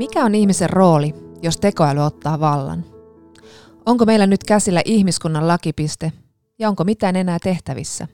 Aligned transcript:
Mikä 0.00 0.24
on 0.24 0.34
ihmisen 0.34 0.70
rooli, 0.70 1.14
jos 1.42 1.56
tekoäly 1.56 2.00
ottaa 2.00 2.40
vallan? 2.40 2.84
Onko 3.86 4.04
meillä 4.04 4.26
nyt 4.26 4.44
käsillä 4.44 4.82
ihmiskunnan 4.84 5.48
lakipiste 5.48 6.12
ja 6.58 6.68
onko 6.68 6.84
mitään 6.84 7.16
enää 7.16 7.38
tehtävissä? 7.42 8.08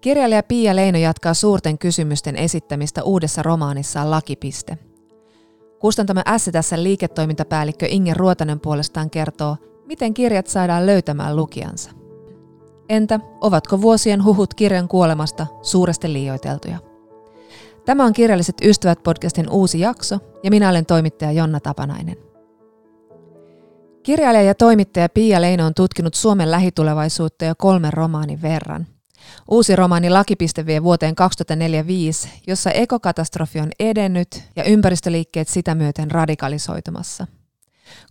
Kirjailija 0.00 0.42
Pia 0.42 0.76
Leino 0.76 0.98
jatkaa 0.98 1.34
suurten 1.34 1.78
kysymysten 1.78 2.36
esittämistä 2.36 3.02
uudessa 3.02 3.42
romaanissaan 3.42 4.10
Lakipiste. 4.10 4.78
Kustantamme 5.78 6.22
S 6.36 6.50
tässä 6.52 6.82
liiketoimintapäällikkö 6.82 7.86
Inge 7.86 8.14
Ruotanen 8.14 8.60
puolestaan 8.60 9.10
kertoo, 9.10 9.56
miten 9.86 10.14
kirjat 10.14 10.46
saadaan 10.46 10.86
löytämään 10.86 11.36
lukijansa. 11.36 11.90
Entä 12.88 13.20
ovatko 13.40 13.80
vuosien 13.80 14.24
huhut 14.24 14.54
kirjan 14.54 14.88
kuolemasta 14.88 15.46
suuresti 15.62 16.12
liioiteltuja? 16.12 16.78
Tämä 17.84 18.04
on 18.04 18.12
Kirjalliset 18.12 18.56
ystävät 18.62 19.02
podcastin 19.02 19.50
uusi 19.50 19.80
jakso 19.80 20.18
ja 20.42 20.50
minä 20.50 20.68
olen 20.68 20.86
toimittaja 20.86 21.32
Jonna 21.32 21.60
Tapanainen. 21.60 22.16
Kirjailija 24.02 24.44
ja 24.44 24.54
toimittaja 24.54 25.08
Pia 25.08 25.40
Leino 25.40 25.66
on 25.66 25.74
tutkinut 25.74 26.14
Suomen 26.14 26.50
lähitulevaisuutta 26.50 27.44
jo 27.44 27.54
kolmen 27.58 27.92
romaanin 27.92 28.42
verran. 28.42 28.86
Uusi 29.50 29.76
romaani 29.76 30.10
Lakipiste 30.10 30.66
vie 30.66 30.82
vuoteen 30.82 31.14
2045, 31.14 32.28
jossa 32.46 32.70
ekokatastrofi 32.70 33.60
on 33.60 33.70
edennyt 33.78 34.42
ja 34.56 34.64
ympäristöliikkeet 34.64 35.48
sitä 35.48 35.74
myöten 35.74 36.10
radikalisoitumassa– 36.10 37.26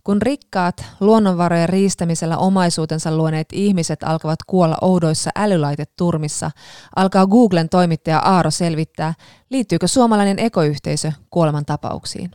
kun 0.04 0.22
rikkaat, 0.22 0.84
luonnonvarojen 1.00 1.68
riistämisellä 1.68 2.38
omaisuutensa 2.38 3.16
luoneet 3.16 3.48
ihmiset 3.52 4.02
alkavat 4.02 4.38
kuolla 4.46 4.78
oudoissa 4.80 5.30
älylaiteturmissa, 5.36 6.50
alkaa 6.96 7.26
Googlen 7.26 7.68
toimittaja 7.68 8.18
Aaro 8.18 8.50
selvittää, 8.50 9.14
liittyykö 9.50 9.88
suomalainen 9.88 10.38
ekoyhteisö 10.38 11.12
kuoleman 11.30 11.64
tapauksiin. 11.64 12.30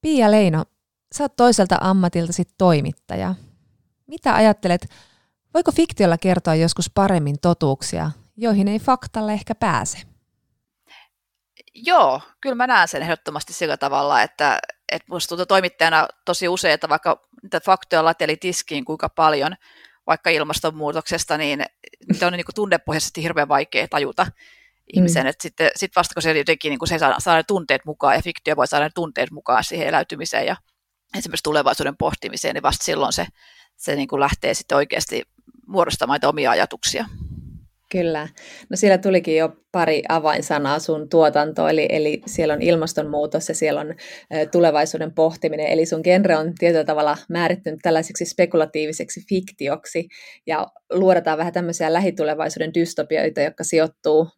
Pia 0.00 0.30
Leino, 0.30 0.64
sä 1.14 1.24
oot 1.24 1.36
toiselta 1.36 1.78
ammatiltasi 1.80 2.44
toimittaja. 2.58 3.34
Mitä 4.06 4.34
ajattelet, 4.34 4.88
voiko 5.54 5.72
fiktiolla 5.72 6.18
kertoa 6.18 6.54
joskus 6.54 6.90
paremmin 6.90 7.36
totuuksia, 7.42 8.10
joihin 8.36 8.68
ei 8.68 8.78
faktalla 8.78 9.32
ehkä 9.32 9.54
pääse? 9.54 10.11
Joo, 11.74 12.20
kyllä 12.40 12.54
mä 12.54 12.66
näen 12.66 12.88
sen 12.88 13.02
ehdottomasti 13.02 13.52
sillä 13.52 13.76
tavalla, 13.76 14.22
että, 14.22 14.58
että 14.92 15.06
musta 15.10 15.28
tuntuu 15.28 15.46
toimittajana 15.46 16.08
tosi 16.24 16.48
usein, 16.48 16.74
että 16.74 16.88
vaikka 16.88 17.22
niitä 17.42 17.60
faktoja 17.60 18.04
lateli 18.04 18.36
tiskiin 18.36 18.84
kuinka 18.84 19.08
paljon, 19.08 19.54
vaikka 20.06 20.30
ilmastonmuutoksesta, 20.30 21.38
niin 21.38 21.64
niitä 22.12 22.26
on 22.26 22.32
niin 22.32 22.44
kuin 22.44 22.54
tunnepohjaisesti 22.54 23.22
hirveän 23.22 23.48
vaikea 23.48 23.88
tajuta 23.88 24.26
ihmisen, 24.92 25.22
mm. 25.22 25.28
että 25.28 25.42
sitten 25.42 25.70
sit 25.76 25.96
vasta 25.96 26.14
kun 26.14 26.22
se 26.22 26.38
jotenkin 26.38 26.70
niin 26.70 26.78
kuin 26.78 26.88
se 26.88 26.98
saa, 26.98 27.14
saa 27.18 27.36
ne 27.36 27.42
tunteet 27.42 27.84
mukaan, 27.84 28.16
ja 28.16 28.22
fiktio 28.22 28.56
voi 28.56 28.66
saada 28.66 28.84
ne 28.84 28.90
tunteet 28.94 29.30
mukaan 29.30 29.64
siihen 29.64 29.88
eläytymiseen 29.88 30.46
ja 30.46 30.56
esimerkiksi 31.18 31.42
tulevaisuuden 31.42 31.96
pohtimiseen, 31.96 32.54
niin 32.54 32.62
vasta 32.62 32.84
silloin 32.84 33.12
se, 33.12 33.26
se 33.76 33.96
niin 33.96 34.08
kuin 34.08 34.20
lähtee 34.20 34.54
sitten 34.54 34.76
oikeasti 34.76 35.22
muodostamaan 35.66 36.20
omia 36.24 36.50
ajatuksia. 36.50 37.06
Kyllä. 37.92 38.28
No 38.70 38.76
siellä 38.76 38.98
tulikin 38.98 39.36
jo 39.36 39.56
pari 39.72 40.02
avainsanaa 40.08 40.78
sun 40.78 41.08
tuotanto, 41.08 41.68
eli, 41.68 41.86
eli 41.88 42.22
siellä 42.26 42.54
on 42.54 42.62
ilmastonmuutos 42.62 43.48
ja 43.48 43.54
siellä 43.54 43.80
on 43.80 43.94
tulevaisuuden 44.52 45.14
pohtiminen, 45.14 45.66
eli 45.66 45.86
sun 45.86 46.00
genre 46.04 46.36
on 46.36 46.52
tietyllä 46.58 46.84
tavalla 46.84 47.16
määrittynyt 47.28 47.80
tällaiseksi 47.82 48.24
spekulatiiviseksi 48.24 49.20
fiktioksi, 49.28 50.08
ja 50.46 50.66
luodataan 50.92 51.38
vähän 51.38 51.52
tämmöisiä 51.52 51.92
lähitulevaisuuden 51.92 52.74
dystopioita, 52.74 53.40
jotka 53.40 53.64
sijoittuu 53.64 54.28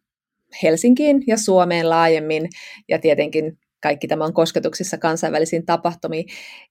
Helsinkiin 0.63 1.23
ja 1.27 1.37
Suomeen 1.37 1.89
laajemmin, 1.89 2.49
ja 2.89 2.99
tietenkin 2.99 3.57
kaikki 3.83 4.07
tämä 4.07 4.25
on 4.25 4.33
kosketuksissa 4.33 4.97
kansainvälisiin 4.97 5.65
tapahtumiin. 5.65 6.25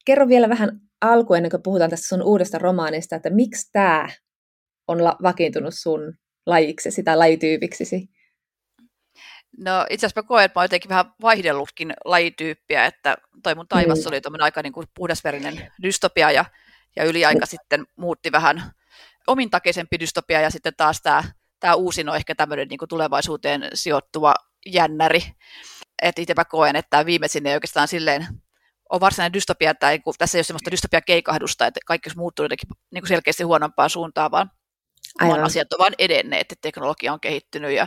Kerro 0.05 0.29
vielä 0.29 0.49
vähän 0.49 0.81
alkuun, 1.01 1.37
ennen 1.37 1.51
kuin 1.51 1.63
puhutaan 1.63 1.91
tästä 1.91 2.09
sun 2.09 2.23
uudesta 2.23 2.59
romaanista, 2.59 3.17
että 3.17 3.31
miksi 3.31 3.71
tämä 3.73 4.09
on 4.89 4.99
vakiintunut 4.99 5.75
sun 5.77 6.15
lajiksi, 6.47 7.03
tai 7.03 7.17
lajityypiksisi? 7.17 8.09
No 9.59 9.87
itse 9.91 10.07
asiassa 10.07 10.23
mä 10.23 10.29
koen, 10.29 10.45
että 10.45 10.59
mä 10.59 10.61
oon 10.61 10.65
jotenkin 10.65 10.89
vähän 10.89 11.05
vaihdellutkin 11.23 11.95
lajityyppiä, 12.05 12.87
että 12.87 13.17
toi 13.43 13.55
mun 13.55 13.69
taivas 13.69 13.99
mm. 13.99 14.09
oli 14.09 14.21
tuommoinen 14.21 14.45
aika 14.45 14.63
niin 14.63 14.73
kuin 14.73 14.87
puhdasverinen 14.95 15.73
dystopia 15.83 16.31
ja, 16.31 16.45
ja 16.97 17.05
yliaika 17.05 17.45
mm. 17.47 17.51
sitten 17.51 17.87
muutti 17.97 18.33
vähän 18.33 18.63
omintakeisempi 19.27 20.01
dystopia 20.01 20.41
ja 20.41 20.51
sitten 20.51 20.73
taas 20.77 21.03
tämä, 21.03 21.25
tämä 21.61 21.75
uusin 21.75 22.09
on 22.09 22.17
ehkä 22.17 22.35
tämmöinen 22.35 22.69
niin 22.69 22.79
tulevaisuuteen 22.89 23.69
sijoittuva 23.75 24.35
jännäri. 24.67 25.25
Että 26.03 26.23
itse 26.23 26.35
mä 26.37 26.45
koen, 26.45 26.77
että 26.77 26.91
tämä 26.91 27.07
viimeisin 27.07 27.47
ei 27.47 27.55
oikeastaan 27.55 27.89
silleen 27.89 28.27
on 28.91 29.01
varsinainen 29.01 29.33
dystopia, 29.33 29.71
että 29.71 29.87
tässä 30.19 30.39
ei 30.39 30.41
ole 30.41 30.45
semmoista 30.45 30.71
dystopia 30.71 31.01
keikahdusta, 31.01 31.67
että 31.67 31.81
kaikki 31.87 32.11
muuttuu 32.17 32.45
jotenkin 32.45 32.69
niin 32.91 33.03
kuin 33.03 33.09
selkeästi 33.09 33.43
huonompaan 33.43 33.91
suuntaan, 33.91 34.31
vaan 34.31 34.51
Aivan. 35.21 35.37
vaan 35.37 35.47
asiat 35.47 35.73
ovat 35.73 35.95
edenneet, 35.99 36.41
että 36.41 36.55
teknologia 36.63 37.13
on 37.13 37.21
kehittynyt 37.21 37.73
ja 37.73 37.87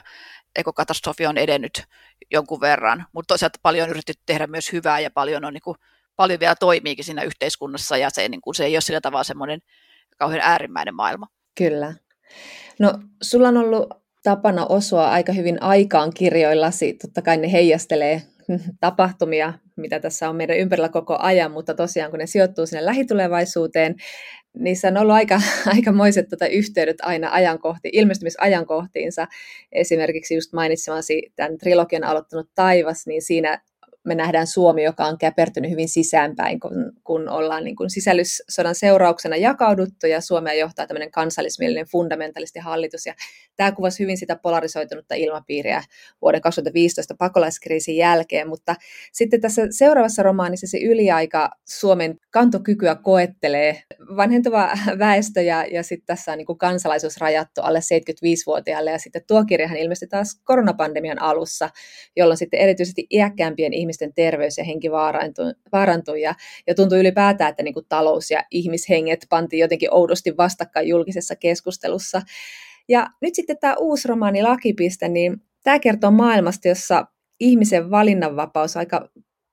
ekokatastrofi 0.55 1.25
on 1.25 1.37
edennyt 1.37 1.83
jonkun 2.31 2.61
verran, 2.61 3.05
mutta 3.13 3.27
toisaalta 3.27 3.59
paljon 3.61 3.83
on 3.83 3.89
yritetty 3.89 4.23
tehdä 4.25 4.47
myös 4.47 4.71
hyvää 4.71 4.99
ja 4.99 5.11
paljon, 5.11 5.45
on, 5.45 5.53
niin 5.53 5.61
kuin, 5.61 5.77
paljon 6.15 6.39
vielä 6.39 6.55
toimiikin 6.55 7.05
siinä 7.05 7.23
yhteiskunnassa 7.23 7.97
ja 7.97 8.09
se, 8.09 8.29
niin 8.29 8.41
kuin, 8.41 8.55
se 8.55 8.65
ei 8.65 8.75
ole 8.75 8.81
sillä 8.81 9.01
tavalla 9.01 9.23
semmoinen 9.23 9.59
kauhean 10.17 10.41
äärimmäinen 10.41 10.95
maailma. 10.95 11.27
Kyllä. 11.57 11.93
No, 12.79 12.93
sulla 13.21 13.47
on 13.47 13.57
ollut 13.57 13.89
tapana 14.23 14.65
osua 14.65 15.11
aika 15.11 15.31
hyvin 15.31 15.63
aikaan 15.63 16.13
kirjoillasi. 16.13 16.93
Totta 16.93 17.21
kai 17.21 17.37
ne 17.37 17.51
heijastelee 17.51 18.21
tapahtumia, 18.79 19.53
mitä 19.75 19.99
tässä 19.99 20.29
on 20.29 20.35
meidän 20.35 20.57
ympärillä 20.57 20.89
koko 20.89 21.17
ajan, 21.19 21.51
mutta 21.51 21.73
tosiaan 21.73 22.11
kun 22.11 22.19
ne 22.19 22.27
sijoittuu 22.27 22.65
sinne 22.65 22.85
lähitulevaisuuteen, 22.85 23.95
niissä 24.59 24.87
on 24.87 24.97
ollut 24.97 25.15
aika, 25.15 25.41
aikamoiset 25.75 26.29
tota 26.29 26.47
yhteydet 26.47 26.97
aina 27.01 27.31
ajankohti, 27.31 27.89
ilmestymisajankohtiinsa. 27.93 29.27
Esimerkiksi 29.71 30.35
just 30.35 30.53
mainitsemasi 30.53 31.31
tämän 31.35 31.57
trilogian 31.57 32.03
aloittanut 32.03 32.49
Taivas, 32.55 33.07
niin 33.07 33.21
siinä 33.21 33.61
me 34.07 34.15
nähdään 34.15 34.47
Suomi, 34.47 34.83
joka 34.83 35.05
on 35.05 35.17
käpertynyt 35.17 35.71
hyvin 35.71 35.89
sisäänpäin, 35.89 36.59
kun, 36.59 36.91
kun 37.03 37.29
ollaan 37.29 37.63
niin 37.63 37.75
kuin 37.75 37.89
sisällyssodan 37.89 38.75
seurauksena 38.75 39.35
jakauduttu 39.35 40.07
ja 40.07 40.21
Suomea 40.21 40.53
johtaa 40.53 40.87
tämmöinen 40.87 41.11
kansallismielinen 41.11 41.85
fundamentalisti 41.85 42.59
hallitus. 42.59 43.05
Ja 43.05 43.13
tämä 43.55 43.71
kuvasi 43.71 44.03
hyvin 44.03 44.17
sitä 44.17 44.35
polarisoitunutta 44.35 45.15
ilmapiiriä 45.15 45.83
vuoden 46.21 46.41
2015 46.41 47.15
pakolaiskriisin 47.19 47.97
jälkeen, 47.97 48.47
mutta 48.47 48.75
sitten 49.11 49.41
tässä 49.41 49.67
seuraavassa 49.71 50.23
romaanissa 50.23 50.67
se 50.67 50.77
yliaika 50.77 51.49
Suomen 51.65 52.19
kantokykyä 52.29 52.95
koettelee. 52.95 53.83
Vanhentuva 54.17 54.69
väestö 54.99 55.41
ja, 55.41 55.65
ja 55.65 55.83
sitten 55.83 56.05
tässä 56.05 56.31
on 56.31 56.37
niin 56.37 56.45
kuin 56.45 56.57
kansalaisuus 56.57 57.17
rajattu 57.17 57.61
alle 57.61 57.79
75-vuotiaille 57.79 58.91
ja 58.91 58.99
sitten 58.99 59.21
tuo 59.27 59.45
kirjahan 59.45 59.77
ilmestyi 59.77 60.07
taas 60.07 60.41
koronapandemian 60.43 61.21
alussa, 61.21 61.69
jolloin 62.15 62.37
sitten 62.37 62.59
erityisesti 62.59 63.07
iäkkäämpien 63.11 63.73
ihmisten 63.73 63.96
ihmisten 63.97 64.13
terveys 64.13 64.57
ja 64.57 64.63
henki 64.63 64.91
vaarantui, 64.91 65.53
vaarantui 65.71 66.21
ja, 66.21 66.35
ja 66.67 66.75
tuntui 66.75 66.99
ylipäätään, 66.99 67.49
että 67.49 67.63
niin 67.63 67.73
kuin 67.73 67.85
talous 67.89 68.31
ja 68.31 68.43
ihmishenget 68.51 69.25
pantiin 69.29 69.59
jotenkin 69.59 69.93
oudosti 69.93 70.37
vastakkain 70.37 70.87
julkisessa 70.87 71.35
keskustelussa. 71.35 72.21
Ja 72.89 73.07
nyt 73.21 73.35
sitten 73.35 73.57
tämä 73.57 73.75
uusi 73.79 74.07
romaani 74.07 74.43
Lakipiste, 74.43 75.07
niin 75.07 75.41
tämä 75.63 75.79
kertoo 75.79 76.11
maailmasta, 76.11 76.67
jossa 76.67 77.05
ihmisen 77.39 77.91
valinnanvapaus 77.91 78.75
on 78.75 78.79
aika 78.79 79.09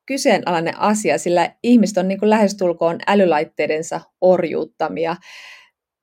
kyseenalainen 0.07 0.79
asia, 0.81 1.19
sillä 1.19 1.55
ihmiset 1.63 1.99
on 1.99 2.09
niin 2.09 2.19
kuin 2.19 2.31
lähestulkoon 2.31 2.99
älylaitteidensa 3.07 4.01
orjuuttamia 4.21 5.17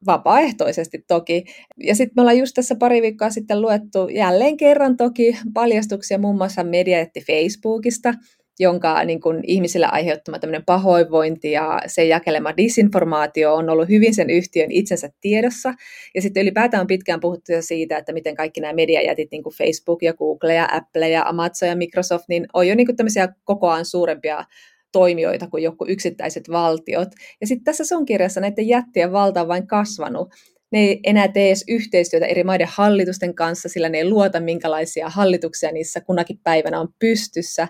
vapaaehtoisesti 0.05 1.03
toki. 1.07 1.43
Ja 1.77 1.95
sitten 1.95 2.13
me 2.15 2.21
ollaan 2.21 2.37
just 2.37 2.53
tässä 2.55 2.75
pari 2.75 3.01
viikkoa 3.01 3.29
sitten 3.29 3.61
luettu 3.61 4.07
jälleen 4.07 4.57
kerran 4.57 4.97
toki 4.97 5.37
paljastuksia 5.53 6.17
muun 6.17 6.37
muassa 6.37 6.63
mediaetti 6.63 7.21
Facebookista, 7.21 8.13
jonka 8.59 9.03
niin 9.03 9.21
kuin, 9.21 9.39
ihmisille 9.47 9.85
aiheuttama 9.85 10.39
tämmöinen 10.39 10.65
pahoinvointi 10.65 11.51
ja 11.51 11.81
sen 11.87 12.09
jakelema 12.09 12.57
disinformaatio 12.57 13.55
on 13.55 13.69
ollut 13.69 13.89
hyvin 13.89 14.13
sen 14.13 14.29
yhtiön 14.29 14.71
itsensä 14.71 15.09
tiedossa. 15.21 15.73
Ja 16.15 16.21
sitten 16.21 16.43
ylipäätään 16.43 16.81
on 16.81 16.87
pitkään 16.87 17.19
puhuttu 17.19 17.51
siitä, 17.59 17.97
että 17.97 18.13
miten 18.13 18.35
kaikki 18.35 18.61
nämä 18.61 18.73
mediajätit, 18.73 19.31
niin 19.31 19.43
kuin 19.43 19.53
Facebook 19.53 20.03
ja 20.03 20.13
Google 20.13 20.53
ja 20.53 20.67
Apple 20.71 21.09
ja 21.09 21.23
Amazon 21.23 21.69
ja 21.69 21.75
Microsoft, 21.75 22.25
niin 22.29 22.45
on 22.53 22.67
jo 22.67 22.75
niin 22.75 22.95
tämmöisiä 22.95 23.27
kokoaan 23.43 23.85
suurempia 23.85 24.43
toimijoita 24.91 25.47
kuin 25.47 25.63
joku 25.63 25.85
yksittäiset 25.87 26.49
valtiot. 26.49 27.09
Ja 27.41 27.47
sitten 27.47 27.63
tässä 27.63 27.85
sun 27.85 28.05
kirjassa 28.05 28.41
näiden 28.41 28.67
jättien 28.67 29.11
valta 29.11 29.41
on 29.41 29.47
vain 29.47 29.67
kasvanut. 29.67 30.29
Ne 30.71 30.79
ei 30.79 30.99
enää 31.03 31.27
tee 31.27 31.47
edes 31.47 31.63
yhteistyötä 31.67 32.25
eri 32.25 32.43
maiden 32.43 32.67
hallitusten 32.71 33.35
kanssa, 33.35 33.69
sillä 33.69 33.89
ne 33.89 33.97
ei 33.97 34.09
luota, 34.09 34.39
minkälaisia 34.39 35.09
hallituksia 35.09 35.71
niissä 35.71 36.01
kunakin 36.01 36.39
päivänä 36.43 36.79
on 36.79 36.87
pystyssä. 36.99 37.67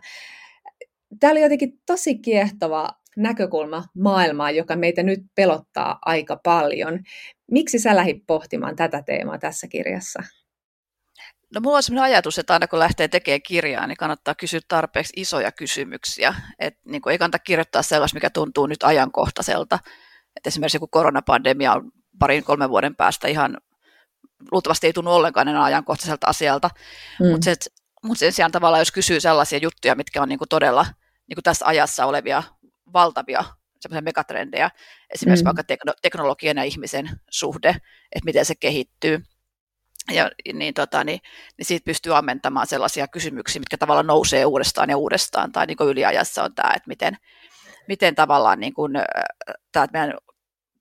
Tämä 1.20 1.32
oli 1.32 1.42
jotenkin 1.42 1.80
tosi 1.86 2.16
kiehtova 2.18 2.90
näkökulma 3.18 3.84
maailmaan, 3.98 4.56
joka 4.56 4.76
meitä 4.76 5.04
nyt 5.04 5.20
pelottaa 5.36 6.00
aika 6.06 6.40
paljon. 6.44 7.00
Miksi 7.52 7.80
sä 7.80 7.96
lähdit 7.96 8.24
pohtimaan 8.28 8.76
tätä 8.76 9.04
teemaa 9.06 9.38
tässä 9.38 9.68
kirjassa? 9.68 10.24
No 11.54 11.62
mulla 11.62 11.78
on 11.78 11.84
sellainen 11.84 12.14
ajatus, 12.14 12.40
että 12.40 12.54
aina 12.54 12.68
kun 12.68 12.80
lähtee 12.80 13.08
tekemään 13.08 13.42
kirjaa, 13.42 13.88
niin 13.88 13.98
kannattaa 13.98 14.36
kysyä 14.36 14.60
tarpeeksi 14.68 15.14
isoja 15.16 15.52
kysymyksiä. 15.52 16.36
Et 16.60 16.78
niin 16.86 17.02
ei 17.10 17.18
kannata 17.18 17.40
kirjoittaa 17.40 17.82
sellaista, 17.82 18.16
mikä 18.16 18.30
tuntuu 18.30 18.68
nyt 18.68 18.84
ajankohtaiselta. 18.84 19.80
Et 20.36 20.48
esimerkiksi 20.48 20.76
joku 20.76 20.88
koronapandemia 20.88 21.74
on 21.74 21.92
parin 22.20 22.44
kolmen 22.44 22.70
vuoden 22.70 22.96
päästä 22.96 23.28
ihan, 23.28 23.58
luultavasti 24.52 24.88
ei 24.88 24.94
tunnu 24.94 25.12
ollenkaan 25.12 25.48
enää 25.48 25.64
ajankohtaiselta 25.64 26.28
asialta. 26.28 26.70
Mm. 27.20 27.28
Mutta 27.28 27.46
se, 27.46 27.56
mut 28.04 28.18
sen 28.18 28.34
sijaan 28.34 28.52
tavallaan, 28.52 28.82
jos 28.82 28.92
kysyy 28.92 29.20
sellaisia 29.20 29.60
juttuja, 29.62 29.96
mitkä 29.96 30.22
on 30.22 30.30
niin 30.30 30.40
kuin 30.40 30.50
todella 30.50 30.86
niin 31.28 31.36
kuin 31.36 31.44
tässä 31.44 31.66
ajassa 31.66 32.06
olevia 32.06 32.44
valtavia 32.94 33.44
semmoisia 33.80 34.02
megatrendejä, 34.02 34.72
esimerkiksi 35.14 35.44
mm. 35.44 35.46
vaikka 35.46 35.64
tekno, 35.64 35.94
teknologian 36.02 36.58
ja 36.58 36.64
ihmisen 36.64 37.10
suhde, 37.30 37.70
että 38.12 38.26
miten 38.26 38.46
se 38.46 38.56
kehittyy, 38.56 39.24
ja 40.12 40.32
niin, 40.54 40.74
tota, 40.74 41.04
niin, 41.04 41.20
niin 41.58 41.66
siitä 41.66 41.86
pystyy 41.86 42.18
ammentamaan 42.18 42.68
sellaisia 42.68 43.08
kysymyksiä, 43.08 43.60
mitkä 43.60 43.78
tavallaan 43.78 44.08
nousee 44.08 44.46
uudestaan 44.46 44.90
ja 44.90 44.98
uudestaan, 44.98 45.52
tai 45.52 45.66
niin 45.66 45.78
kuin 45.78 45.90
yliajassa 45.90 46.44
on 46.44 46.56
tämä, 46.56 46.74
että 46.76 46.88
miten, 46.88 47.18
miten 47.88 48.16
tavallaan 48.16 48.60
niin 48.60 48.74
kuin, 48.74 48.94
tämä 49.72 49.88
meidän 49.94 50.14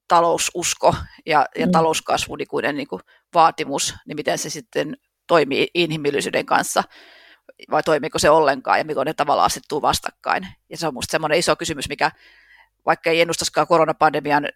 taloususko 0.07 0.95
ja, 1.25 1.45
ja 1.55 1.65
mm. 1.65 1.71
talouskasvu 1.71 2.35
niin, 2.35 2.75
niin 2.75 2.87
kuin 2.87 3.01
vaatimus, 3.33 3.95
niin 4.07 4.15
miten 4.15 4.37
se 4.37 4.49
sitten 4.49 4.97
toimii 5.27 5.67
inhimillisyyden 5.73 6.45
kanssa, 6.45 6.83
vai 7.71 7.83
toimiiko 7.83 8.19
se 8.19 8.29
ollenkaan, 8.29 8.77
ja 8.77 8.85
miten 8.85 9.05
ne 9.05 9.13
tavallaan 9.13 9.45
asettuu 9.45 9.81
vastakkain. 9.81 10.47
Ja 10.69 10.77
se 10.77 10.87
on 10.87 10.93
minusta 10.93 11.11
semmoinen 11.11 11.39
iso 11.39 11.55
kysymys, 11.55 11.89
mikä 11.89 12.11
vaikka 12.85 13.09
ei 13.09 13.21
ennustaskaan 13.21 13.67
koronapandemian 13.67 14.47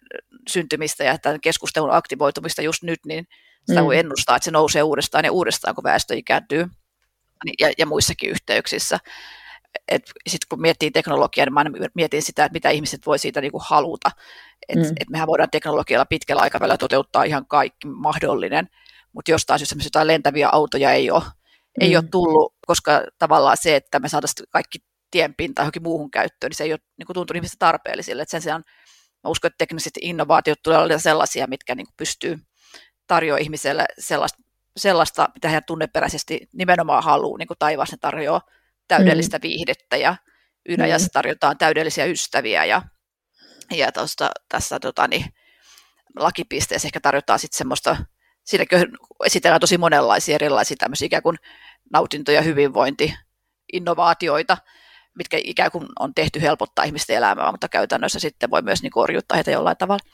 syntymistä 0.48 1.04
ja 1.04 1.18
tämän 1.18 1.40
keskustelun 1.40 1.92
aktivoitumista 1.92 2.62
just 2.62 2.82
nyt, 2.82 3.00
niin 3.06 3.28
sitä 3.66 3.84
voi 3.84 3.94
mm. 3.94 4.00
ennustaa, 4.00 4.36
että 4.36 4.44
se 4.44 4.50
nousee 4.50 4.82
uudestaan 4.82 5.24
ja 5.24 5.32
uudestaan, 5.32 5.74
kun 5.74 5.84
väestö 5.84 6.14
ikääntyy 6.14 6.66
niin, 7.44 7.54
ja, 7.60 7.72
ja 7.78 7.86
muissakin 7.86 8.30
yhteyksissä. 8.30 8.98
Sitten 10.26 10.46
kun 10.48 10.60
miettii 10.60 10.90
teknologiaa, 10.90 11.46
niin 11.46 11.54
mä 11.54 11.64
mietin 11.94 12.22
sitä, 12.22 12.44
että 12.44 12.52
mitä 12.52 12.70
ihmiset 12.70 13.06
voi 13.06 13.18
siitä 13.18 13.40
niinku 13.40 13.62
haluta. 13.64 14.10
Että 14.68 14.84
mm. 14.84 14.94
et 15.00 15.10
mehän 15.10 15.28
voidaan 15.28 15.50
teknologialla 15.50 16.04
pitkällä 16.04 16.42
aikavälillä 16.42 16.76
toteuttaa 16.76 17.24
ihan 17.24 17.46
kaikki 17.46 17.88
mahdollinen, 17.88 18.68
mutta 19.12 19.30
jostain 19.30 19.58
syystä 19.58 19.76
jotain 19.84 20.06
lentäviä 20.06 20.48
autoja 20.48 20.92
ei 20.92 21.10
ole, 21.10 21.22
mm. 21.22 21.30
ei 21.80 21.96
ole 21.96 22.04
tullut, 22.10 22.54
koska 22.66 23.02
tavallaan 23.18 23.56
se, 23.56 23.76
että 23.76 24.00
me 24.00 24.08
saataisiin 24.08 24.46
kaikki 24.50 24.78
tienpinta 25.10 25.62
johonkin 25.62 25.82
muuhun 25.82 26.10
käyttöön, 26.10 26.48
niin 26.50 26.56
se 26.56 26.64
ei 26.64 26.72
ole 26.72 26.80
niin 26.98 27.06
tuntunut 27.06 27.36
ihmistä 27.36 27.56
tarpeellisille. 27.58 28.22
Et 28.22 28.28
sen 28.28 28.42
sijaan 28.42 28.64
mä 29.24 29.30
uskon, 29.30 29.48
että 29.48 29.58
tekniset 29.58 29.92
innovaatiot 30.00 30.58
tulee 30.62 30.78
olla 30.78 30.98
sellaisia, 30.98 31.46
mitkä 31.46 31.74
niin 31.74 31.86
pystyy 31.96 32.38
tarjoaa 33.06 33.38
ihmiselle 33.38 33.84
sellaista, 33.98 34.42
sellaista, 34.76 35.28
mitä 35.34 35.48
hän 35.48 35.64
tunneperäisesti 35.66 36.48
nimenomaan 36.52 37.04
haluaa, 37.04 37.38
niin 37.38 37.48
kuin 37.48 37.58
taivas 37.58 37.92
ne 37.92 37.98
tarjoaa 38.00 38.40
täydellistä 38.88 39.38
mm. 39.38 39.42
viihdettä 39.42 39.96
ja 39.96 40.16
Ylajassa 40.68 41.06
mm. 41.06 41.12
tarjotaan 41.12 41.58
täydellisiä 41.58 42.04
ystäviä 42.04 42.64
ja, 42.64 42.82
ja 43.74 43.92
tosta, 43.92 44.30
tässä 44.48 44.80
tota, 44.80 45.08
niin, 45.08 45.24
lakipisteessä 46.16 46.88
ehkä 46.88 47.00
tarjotaan 47.00 47.38
sitten 47.38 47.58
semmoista, 47.58 47.96
siinäkin 48.44 48.84
esitellään 49.24 49.60
tosi 49.60 49.78
monenlaisia 49.78 50.34
erilaisia 50.34 50.76
tämmöisiä 50.76 51.06
ikään 51.06 51.22
kuin 51.22 51.36
nautinto- 51.92 52.32
ja 52.32 52.42
hyvinvointi, 52.42 53.14
innovaatioita, 53.72 54.58
mitkä 55.14 55.38
ikään 55.44 55.70
kuin 55.70 55.86
on 55.98 56.14
tehty 56.14 56.42
helpottaa 56.42 56.84
ihmisten 56.84 57.16
elämää, 57.16 57.50
mutta 57.50 57.68
käytännössä 57.68 58.18
sitten 58.18 58.50
voi 58.50 58.62
myös 58.62 58.82
niin 58.82 58.92
orjuttaa 58.94 59.34
heitä 59.34 59.50
jollain 59.50 59.76
tavalla 59.76 60.10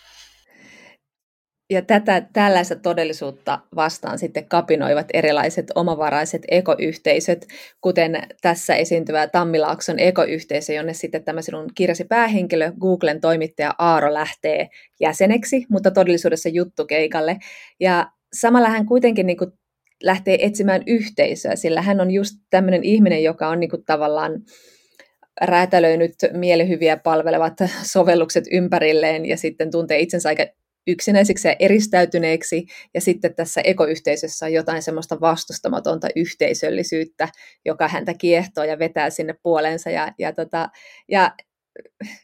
ja 1.72 1.82
tätä, 1.82 2.22
tällaista 2.32 2.76
todellisuutta 2.76 3.58
vastaan 3.76 4.18
sitten 4.18 4.48
kapinoivat 4.48 5.06
erilaiset 5.14 5.66
omavaraiset 5.74 6.42
ekoyhteisöt, 6.50 7.46
kuten 7.80 8.22
tässä 8.42 8.74
esiintyvä 8.74 9.26
Tammilaakson 9.26 9.98
ekoyhteisö, 9.98 10.72
jonne 10.72 10.92
sitten 10.92 11.24
tämä 11.24 11.42
sinun 11.42 11.70
kirjasi 11.74 12.04
päähenkilö, 12.04 12.72
Googlen 12.80 13.20
toimittaja 13.20 13.74
Aaro 13.78 14.14
lähtee 14.14 14.68
jäseneksi, 15.00 15.66
mutta 15.68 15.90
todellisuudessa 15.90 16.48
juttukeikalle. 16.48 17.36
Ja 17.80 18.10
samalla 18.32 18.68
hän 18.68 18.86
kuitenkin 18.86 19.26
niin 19.26 19.38
kuin 19.38 19.52
lähtee 20.02 20.46
etsimään 20.46 20.82
yhteisöä, 20.86 21.56
sillä 21.56 21.82
hän 21.82 22.00
on 22.00 22.10
just 22.10 22.34
tämmöinen 22.50 22.84
ihminen, 22.84 23.22
joka 23.22 23.48
on 23.48 23.60
niin 23.60 23.70
kuin 23.70 23.84
tavallaan 23.84 24.32
räätälöinyt 25.40 26.14
mielihyviä 26.32 26.96
palvelevat 26.96 27.54
sovellukset 27.82 28.44
ympärilleen 28.52 29.26
ja 29.26 29.36
sitten 29.36 29.70
tuntee 29.70 29.98
itsensä 29.98 30.28
aika 30.28 30.46
yksinäisiksi 30.86 31.48
ja 31.48 31.56
eristäytyneeksi, 31.58 32.66
ja 32.94 33.00
sitten 33.00 33.34
tässä 33.34 33.60
ekoyhteisössä 33.64 34.46
on 34.46 34.52
jotain 34.52 34.82
semmoista 34.82 35.20
vastustamatonta 35.20 36.08
yhteisöllisyyttä, 36.16 37.28
joka 37.64 37.88
häntä 37.88 38.14
kiehtoo 38.14 38.64
ja 38.64 38.78
vetää 38.78 39.10
sinne 39.10 39.34
puoleensa. 39.42 39.90
Ja, 39.90 40.12
ja, 40.18 40.32
tota, 40.32 40.68
ja 41.08 41.34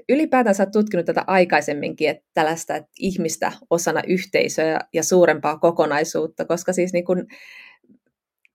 ylipäätään 0.08 0.54
sä 0.54 0.62
oot 0.62 0.72
tutkinut 0.72 1.06
tätä 1.06 1.24
aikaisemminkin, 1.26 2.08
että 2.08 2.24
tällaista 2.34 2.76
että 2.76 2.90
ihmistä 2.98 3.52
osana 3.70 4.02
yhteisöä 4.06 4.78
ja 4.94 5.02
suurempaa 5.02 5.58
kokonaisuutta, 5.58 6.44
koska 6.44 6.72
siis 6.72 6.92
niin 6.92 7.04
kun, 7.04 7.26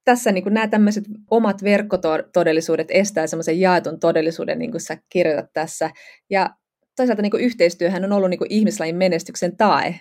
tässä 0.05 0.31
niin 0.31 0.43
kun 0.43 0.53
nämä 0.53 0.67
tämmöiset 0.67 1.03
omat 1.31 1.63
verkkotodellisuudet 1.63 2.87
estää 2.89 3.27
semmoisen 3.27 3.59
jaetun 3.59 3.99
todellisuuden, 3.99 4.59
niin 4.59 4.71
kuin 4.71 4.81
sä 4.81 4.97
kirjoitat 5.09 5.53
tässä. 5.53 5.89
Ja 6.29 6.49
toisaalta 6.95 7.21
niin 7.21 7.31
kuin 7.31 7.43
yhteistyöhän 7.43 8.05
on 8.05 8.11
ollut 8.11 8.29
niin 8.29 8.37
kuin 8.37 8.51
ihmislajin 8.51 8.95
menestyksen 8.95 9.57
tae. 9.57 9.99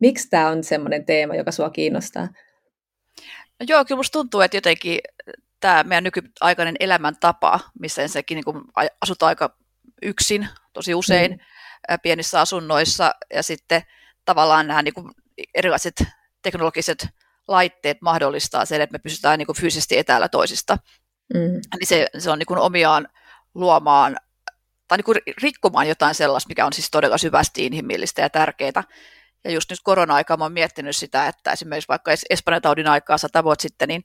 Miksi 0.00 0.28
tämä 0.28 0.48
on 0.48 0.64
semmoinen 0.64 1.04
teema, 1.04 1.34
joka 1.34 1.52
sua 1.52 1.70
kiinnostaa? 1.70 2.28
No 3.60 3.66
joo, 3.68 3.84
kyllä 3.84 3.98
musta 3.98 4.12
tuntuu, 4.12 4.40
että 4.40 4.56
jotenkin 4.56 4.98
tämä 5.60 5.84
meidän 5.84 6.04
nykyaikainen 6.04 6.76
elämäntapa, 6.80 7.60
missä 7.80 8.02
ensinnäkin 8.02 8.36
niin 8.36 8.88
asutaan 9.00 9.28
aika 9.28 9.56
yksin 10.02 10.48
tosi 10.72 10.94
usein 10.94 11.30
mm. 11.30 11.98
pienissä 12.02 12.40
asunnoissa 12.40 13.14
ja 13.34 13.42
sitten 13.42 13.82
tavallaan 14.24 14.66
nämä 14.66 14.82
niin 14.82 14.94
kuin 14.94 15.10
erilaiset 15.54 16.04
teknologiset 16.42 17.08
laitteet 17.48 17.98
mahdollistaa 18.00 18.64
sen, 18.64 18.80
että 18.80 18.92
me 18.92 18.98
pystytään 18.98 19.38
niin 19.38 19.46
kuin 19.46 19.56
fyysisesti 19.56 19.98
etäällä 19.98 20.28
toisista. 20.28 20.78
Mm. 21.34 21.40
Niin 21.40 21.86
se, 21.86 22.06
se 22.18 22.30
on 22.30 22.38
niin 22.38 22.46
kuin 22.46 22.60
omiaan 22.60 23.08
luomaan 23.54 24.16
tai 24.88 24.98
niin 24.98 25.04
kuin 25.04 25.18
rikkomaan 25.42 25.88
jotain 25.88 26.14
sellaista, 26.14 26.48
mikä 26.48 26.66
on 26.66 26.72
siis 26.72 26.90
todella 26.90 27.18
syvästi 27.18 27.66
inhimillistä 27.66 28.22
ja 28.22 28.30
tärkeää. 28.30 28.82
Ja 29.44 29.50
just 29.50 29.70
nyt 29.70 29.78
korona-aikaa 29.82 30.36
mä 30.36 30.44
oon 30.44 30.52
miettinyt 30.52 30.96
sitä, 30.96 31.28
että 31.28 31.52
esimerkiksi 31.52 31.88
vaikka 31.88 32.10
Espanjan 32.30 32.62
taudin 32.62 32.88
aikaa 32.88 33.18
sata 33.18 33.44
vuotta 33.44 33.62
sitten, 33.62 33.88
niin 33.88 34.04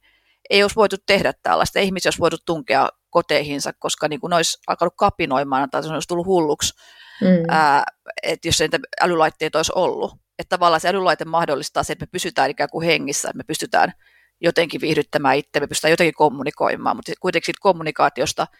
ei 0.49 0.63
olisi 0.63 0.75
voitu 0.75 0.95
tehdä 1.05 1.33
tällaista. 1.43 1.79
Ihmisiä 1.79 2.09
olisi 2.09 2.19
voitu 2.19 2.37
tunkea 2.45 2.89
koteihinsa, 3.09 3.73
koska 3.79 4.07
niin 4.07 4.19
kuin 4.19 4.29
ne 4.29 4.35
olisi 4.35 4.59
alkanut 4.67 4.93
kapinoimaan 4.97 5.69
tai 5.69 5.83
se 5.83 5.89
olisi 5.89 6.07
tullut 6.07 6.25
hulluksi, 6.25 6.73
mm. 7.21 7.27
ää, 7.49 7.83
että 8.23 8.47
jos 8.47 8.61
ei 8.61 8.67
niitä 8.67 8.87
älylaitteita 9.01 9.59
olisi 9.59 9.71
ollut. 9.75 10.13
Että 10.39 10.57
tavallaan 10.57 10.81
se 10.81 10.89
älylaite 10.89 11.25
mahdollistaa 11.25 11.83
se, 11.83 11.93
että 11.93 12.03
me 12.03 12.09
pysytään 12.11 12.49
ikään 12.49 12.69
kuin 12.69 12.85
hengissä, 12.85 13.29
että 13.29 13.37
me 13.37 13.43
pystytään 13.43 13.93
jotenkin 14.41 14.81
viihdyttämään 14.81 15.37
itse, 15.37 15.59
me 15.59 15.67
pystytään 15.67 15.91
jotenkin 15.91 16.13
kommunikoimaan, 16.13 16.95
mutta 16.95 17.11
kuitenkin 17.19 17.45
siitä 17.45 17.61
kommunikaatiosta– 17.61 18.47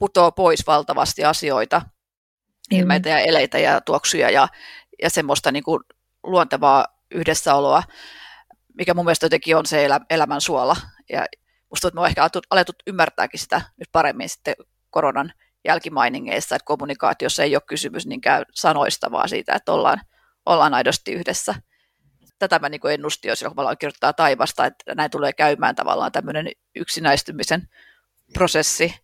putoo 0.00 0.32
pois 0.32 0.66
valtavasti 0.66 1.24
asioita, 1.24 1.82
ilmeitä 2.70 3.08
ja 3.08 3.18
eleitä 3.18 3.58
ja 3.58 3.80
tuoksuja 3.80 4.30
ja, 4.30 4.48
ja 5.02 5.10
semmoista 5.10 5.52
niin 5.52 5.62
kuin 5.64 5.80
luontevaa 6.22 6.86
yhdessäoloa, 7.10 7.82
mikä 8.74 8.94
mun 8.94 9.04
mielestä 9.04 9.26
jotenkin 9.26 9.56
on 9.56 9.66
se 9.66 9.84
elä, 9.84 10.00
elämän 10.10 10.40
suola. 10.40 10.76
Ja 11.08 11.26
musta 11.70 11.88
että 11.88 11.94
me 11.94 12.00
on 12.00 12.06
ehkä 12.06 12.28
alettu 12.50 12.72
ymmärtääkin 12.86 13.40
sitä 13.40 13.60
nyt 13.76 13.88
paremmin 13.92 14.28
sitten 14.28 14.54
koronan 14.90 15.32
jälkimainingeissa, 15.64 16.56
että 16.56 16.66
kommunikaatiossa 16.66 17.42
ei 17.42 17.56
ole 17.56 17.62
kysymys 17.66 18.06
niinkään 18.06 18.44
sanoista, 18.54 19.10
vaan 19.10 19.28
siitä, 19.28 19.54
että 19.54 19.72
ollaan, 19.72 20.00
ollaan 20.46 20.74
aidosti 20.74 21.12
yhdessä. 21.12 21.54
Tätä 22.38 22.58
mä 22.58 22.68
niin 22.68 22.80
ennustin 22.92 23.28
jo 23.28 23.36
silloin, 23.36 23.56
kun 23.56 23.64
mä 23.64 23.76
kirjoittaa 23.76 24.12
taivasta, 24.12 24.66
että 24.66 24.94
näin 24.94 25.10
tulee 25.10 25.32
käymään 25.32 25.74
tavallaan 25.74 26.12
tämmöinen 26.12 26.50
yksinäistymisen 26.76 27.68
prosessi, 28.32 28.94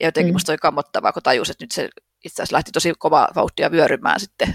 ja 0.00 0.06
jotenkin 0.06 0.32
mm. 0.32 0.34
musta 0.34 0.52
oli 0.52 0.58
kammottavaa, 0.58 1.12
kun 1.12 1.22
tajus, 1.22 1.50
että 1.50 1.64
nyt 1.64 1.72
se 1.72 1.88
itse 2.24 2.42
asiassa 2.42 2.56
lähti 2.56 2.72
tosi 2.72 2.92
kova 2.98 3.28
vauhtia 3.36 3.70
vyörymään 3.70 4.20
sitten. 4.20 4.48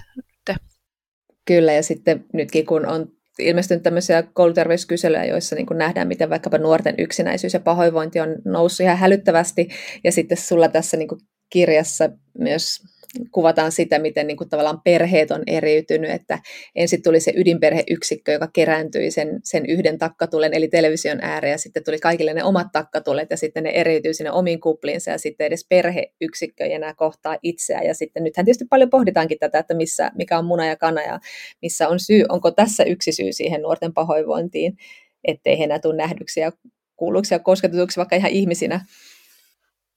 Kyllä, 1.46 1.74
ja 1.74 1.84
sitten 1.84 2.26
nytkin 2.34 2.66
kun 2.66 2.86
on 2.86 3.08
ilmestynyt 3.40 3.84
tämmöisiä 3.84 4.24
kouluterveyskyselyjä, 4.24 5.26
joissa 5.26 5.56
niin 5.56 5.66
kuin 5.66 5.78
nähdään, 5.78 6.08
miten 6.08 6.30
vaikkapa 6.30 6.58
nuorten 6.58 6.96
yksinäisyys 6.98 7.54
ja 7.54 7.60
pahoinvointi 7.60 8.20
on 8.20 8.36
noussut 8.46 8.80
ihan 8.80 8.98
hälyttävästi, 8.98 9.70
ja 10.04 10.12
sitten 10.12 10.38
sulla 10.38 10.68
tässä 10.68 10.98
niin 10.98 11.08
kuin 11.08 11.22
kirjassa 11.50 12.10
myös 12.38 12.84
kuvataan 13.32 13.72
sitä, 13.72 14.00
miten 14.00 14.28
niin 14.28 14.38
kuin 14.38 14.50
tavallaan 14.50 14.82
perheet 14.82 15.32
on 15.32 15.44
eriytynyt, 15.48 16.12
että 16.12 16.40
ensin 16.76 17.04
tuli 17.04 17.20
se 17.20 17.34
ydinperheyksikkö, 17.36 18.32
joka 18.32 18.48
kerääntyi 18.54 19.12
sen, 19.12 19.40
sen 19.44 19.66
yhden 19.66 19.98
takkatulen, 19.98 20.54
eli 20.54 20.68
television 20.68 21.20
ääreen, 21.22 21.52
ja 21.52 21.58
sitten 21.58 21.84
tuli 21.84 22.00
kaikille 22.00 22.34
ne 22.34 22.44
omat 22.44 22.68
takkatulet, 22.72 23.28
ja 23.30 23.38
sitten 23.38 23.64
ne 23.64 23.70
eriytyi 23.70 24.14
sinne 24.14 24.32
omiin 24.32 24.60
kupliinsa, 24.60 25.12
ja 25.12 25.18
sitten 25.18 25.48
edes 25.48 25.66
perheyksikkö 25.70 26.64
ei 26.64 26.74
enää 26.74 26.94
kohtaa 26.94 27.38
itseään, 27.44 27.86
ja 27.86 27.94
sitten 27.94 28.24
nythän 28.24 28.46
tietysti 28.46 28.66
paljon 28.70 28.90
pohditaankin 28.90 29.40
tätä, 29.40 29.60
että 29.60 29.74
missä, 29.74 30.12
mikä 30.18 30.38
on 30.38 30.46
muna 30.46 30.66
ja 30.66 30.76
kana, 30.76 31.02
ja 31.02 31.20
missä 31.62 31.88
on 31.88 32.00
syy, 32.00 32.26
onko 32.30 32.52
tässä 32.52 32.84
yksi 32.84 33.12
syy 33.12 33.34
siihen 33.34 33.62
nuorten 33.62 33.94
pahoinvointiin, 33.94 34.78
ettei 35.24 35.60
he 35.60 35.64
enää 35.64 35.80
tule 35.80 35.96
nähdyksi 35.96 36.40
ja 36.40 36.52
kuulluksi 36.96 37.34
ja 37.34 37.40
kosketetuksi 37.40 37.98
vaikka 37.98 38.16
ihan 38.16 38.32
ihmisinä. 38.32 38.86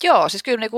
Joo, 0.04 0.28
siis 0.28 0.42
kyllä 0.42 0.60
niin 0.60 0.70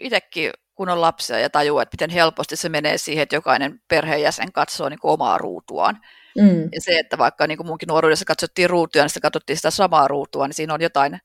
itsekin 0.00 0.50
kun 0.74 0.88
on 0.88 1.00
lapsia 1.00 1.38
ja 1.38 1.50
tajuu, 1.50 1.78
että 1.78 1.94
miten 1.94 2.10
helposti 2.10 2.56
se 2.56 2.68
menee 2.68 2.98
siihen, 2.98 3.22
että 3.22 3.36
jokainen 3.36 3.80
perheenjäsen 3.88 4.52
katsoo 4.52 4.88
niin 4.88 4.98
kuin 4.98 5.12
omaa 5.12 5.38
ruutuaan. 5.38 6.00
Mm. 6.38 6.62
Ja 6.72 6.80
se, 6.80 6.98
että 6.98 7.18
vaikka 7.18 7.46
niin 7.46 7.58
kuin 7.58 7.66
munkin 7.66 7.86
nuoruudessa 7.86 8.24
katsottiin 8.24 8.70
ruutuja, 8.70 9.04
niin 9.04 9.10
sitten 9.10 9.22
katsottiin 9.22 9.56
sitä 9.56 9.70
samaa 9.70 10.08
ruutua, 10.08 10.46
niin 10.46 10.54
siinä 10.54 10.74
on 10.74 10.80
jotain 10.80 11.18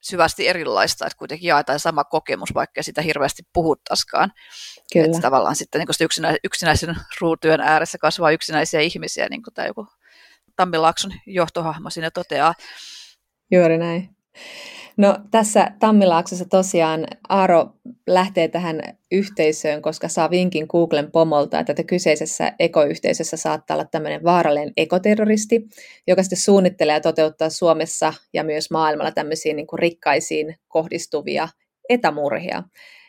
syvästi 0.00 0.48
erilaista, 0.48 1.06
että 1.06 1.18
kuitenkin 1.18 1.48
jaetaan 1.48 1.80
sama 1.80 2.04
kokemus, 2.04 2.54
vaikka 2.54 2.82
sitä 2.82 3.02
hirveästi 3.02 3.42
puhuttaskaan. 3.52 4.32
Kyllä. 4.92 5.06
Että 5.06 5.20
tavallaan 5.20 5.56
sitten 5.56 5.78
niin 5.78 5.88
yksinä, 6.00 6.36
yksinäisen 6.44 6.96
ruutujen 7.20 7.60
ääressä 7.60 7.98
kasvaa 7.98 8.30
yksinäisiä 8.30 8.80
ihmisiä, 8.80 9.28
niin 9.28 9.42
kuin 9.42 9.54
tämä 9.54 9.68
joku 9.68 9.86
Tammilakson 10.56 11.12
johtohahmo 11.26 11.90
siinä 11.90 12.10
toteaa. 12.10 12.54
Juuri 13.50 13.78
näin. 13.78 14.16
No 14.96 15.18
tässä 15.30 15.70
Tammilaaksossa 15.78 16.44
tosiaan 16.44 17.06
Aaro 17.28 17.66
lähtee 18.06 18.48
tähän 18.48 18.80
yhteisöön, 19.12 19.82
koska 19.82 20.08
saa 20.08 20.30
vinkin 20.30 20.66
Googlen 20.68 21.10
pomolta, 21.10 21.58
että 21.58 21.84
kyseisessä 21.84 22.52
ekoyhteisössä 22.58 23.36
saattaa 23.36 23.74
olla 23.74 23.84
tämmöinen 23.84 24.24
vaarallinen 24.24 24.72
ekoterroristi, 24.76 25.68
joka 26.06 26.22
sitten 26.22 26.38
suunnittelee 26.38 26.94
ja 26.94 27.00
toteuttaa 27.00 27.50
Suomessa 27.50 28.14
ja 28.32 28.44
myös 28.44 28.70
maailmalla 28.70 29.12
tämmöisiin 29.12 29.56
niin 29.56 29.66
rikkaisiin 29.78 30.56
kohdistuvia 30.68 31.48
etämurhia. 31.88 32.62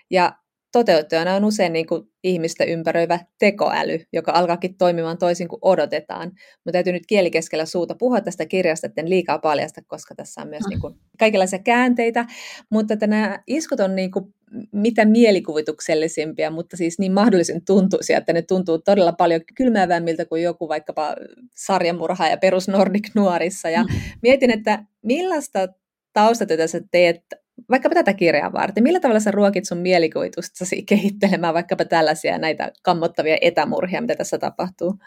Ja 0.09 0.33
toteuttajana 0.75 1.35
on 1.35 1.45
usein 1.45 1.73
niin 1.73 1.87
kuin 1.87 2.03
ihmistä 2.23 2.63
ympäröivä 2.63 3.19
tekoäly, 3.39 3.99
joka 4.13 4.31
alkaakin 4.31 4.77
toimimaan 4.77 5.17
toisin 5.17 5.47
kuin 5.47 5.59
odotetaan. 5.61 6.27
Mutta 6.29 6.71
täytyy 6.71 6.93
nyt 6.93 7.05
kielikeskellä 7.07 7.65
suuta 7.65 7.95
puhua 7.95 8.21
tästä 8.21 8.45
kirjasta, 8.45 8.87
etten 8.87 9.09
liikaa 9.09 9.39
paljasta, 9.39 9.81
koska 9.87 10.15
tässä 10.15 10.41
on 10.41 10.47
myös 10.47 10.63
mm. 10.63 10.69
niin 10.69 10.81
kuin 10.81 10.95
kaikenlaisia 11.19 11.59
käänteitä. 11.59 12.25
Mutta 12.69 12.95
nämä 13.07 13.39
iskut 13.47 13.79
on 13.79 13.95
niin 13.95 14.11
kuin 14.11 14.25
mitä 14.71 15.05
mielikuvituksellisimpia, 15.05 16.51
mutta 16.51 16.77
siis 16.77 16.99
niin 16.99 17.13
mahdollisen 17.13 17.65
tuntuisia, 17.65 18.17
että 18.17 18.33
ne 18.33 18.41
tuntuu 18.41 18.79
todella 18.79 19.13
paljon 19.13 19.41
kylmäävämmiltä 19.57 20.25
kuin 20.25 20.43
joku 20.43 20.69
vaikkapa 20.69 21.15
sarjamurha 21.55 22.27
ja 22.27 22.37
perus 22.37 22.67
Nordic 22.67 23.07
nuorissa. 23.15 23.69
Ja 23.69 23.83
mm. 23.83 23.89
mietin, 24.21 24.51
että 24.51 24.85
millaista 25.01 25.67
taustatyötä 26.13 26.67
sä 26.67 26.81
teet 26.91 27.21
vaikkapa 27.69 27.95
tätä 27.95 28.13
kirjaa 28.13 28.53
varten, 28.53 28.83
millä 28.83 28.99
tavalla 28.99 29.19
sä 29.19 29.31
ruokit 29.31 29.65
sun 29.65 29.77
mielikuvitustasi 29.77 30.83
kehittelemään 30.83 31.53
vaikkapa 31.53 31.85
tällaisia 31.85 32.37
näitä 32.37 32.71
kammottavia 32.81 33.37
etämurhia, 33.41 34.01
mitä 34.01 34.15
tässä 34.15 34.37
tapahtuu? 34.37 34.99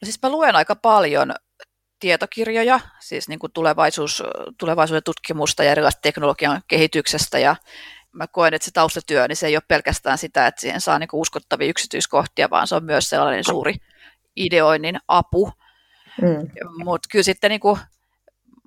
No 0.00 0.04
siis 0.04 0.22
mä 0.22 0.30
luen 0.30 0.56
aika 0.56 0.76
paljon 0.76 1.34
tietokirjoja, 2.00 2.80
siis 3.00 3.28
niin 3.28 3.38
kuin 3.38 3.52
tulevaisuus, 3.52 4.22
tulevaisuuden 4.58 5.02
tutkimusta 5.04 5.64
ja 5.64 5.70
erilaista 5.70 6.00
teknologian 6.00 6.62
kehityksestä 6.68 7.38
ja 7.38 7.56
mä 8.12 8.26
koen, 8.26 8.54
että 8.54 8.64
se 8.64 8.70
taustatyö, 8.70 9.28
niin 9.28 9.36
se 9.36 9.46
ei 9.46 9.56
ole 9.56 9.62
pelkästään 9.68 10.18
sitä, 10.18 10.46
että 10.46 10.60
siihen 10.60 10.80
saa 10.80 10.98
niin 10.98 11.08
kuin 11.08 11.20
uskottavia 11.20 11.68
yksityiskohtia, 11.68 12.50
vaan 12.50 12.66
se 12.66 12.74
on 12.74 12.84
myös 12.84 13.08
sellainen 13.08 13.44
suuri 13.44 13.74
ideoinnin 14.36 14.98
apu. 15.08 15.52
Mm. 16.22 16.50
Mutta 16.84 17.08
kyllä 17.12 17.22
sitten 17.22 17.50
niin 17.50 17.60
kuin 17.60 17.78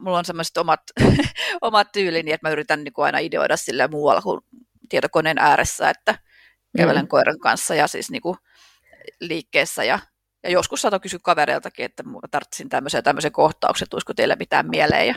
mulla 0.02 0.18
on 0.18 0.26
semmoiset 0.26 0.58
omat, 0.58 0.82
omat 1.62 1.92
tyylini, 1.92 2.32
että 2.32 2.48
mä 2.48 2.52
yritän 2.52 2.84
niin 2.84 2.94
kuin 2.94 3.06
aina 3.06 3.20
ideoida 3.20 3.58
sille 3.58 3.88
muualla 3.88 4.22
kuin 4.22 4.42
tietokoneen 4.90 5.38
ääressä, 5.38 5.90
että 5.90 6.16
kävelen 6.78 7.06
mm. 7.06 7.08
koiran 7.08 7.40
kanssa 7.40 7.76
ja 7.76 7.88
siis 7.88 8.12
niin 8.12 8.22
kuin 8.22 8.38
liikkeessä 9.20 9.84
ja, 9.84 10.00
ja 10.44 10.50
joskus 10.50 10.82
saatoin 10.82 11.02
kysyä 11.02 11.20
kavereiltakin, 11.24 11.86
että 11.86 12.04
tarvitsin 12.32 12.70
tämmöisen 12.70 13.04
tämmöisen 13.04 13.32
kohtauksen, 13.32 13.88
tulisiko 13.90 14.14
teille 14.14 14.36
mitään 14.40 14.70
mieleen 14.70 15.08
ja 15.08 15.16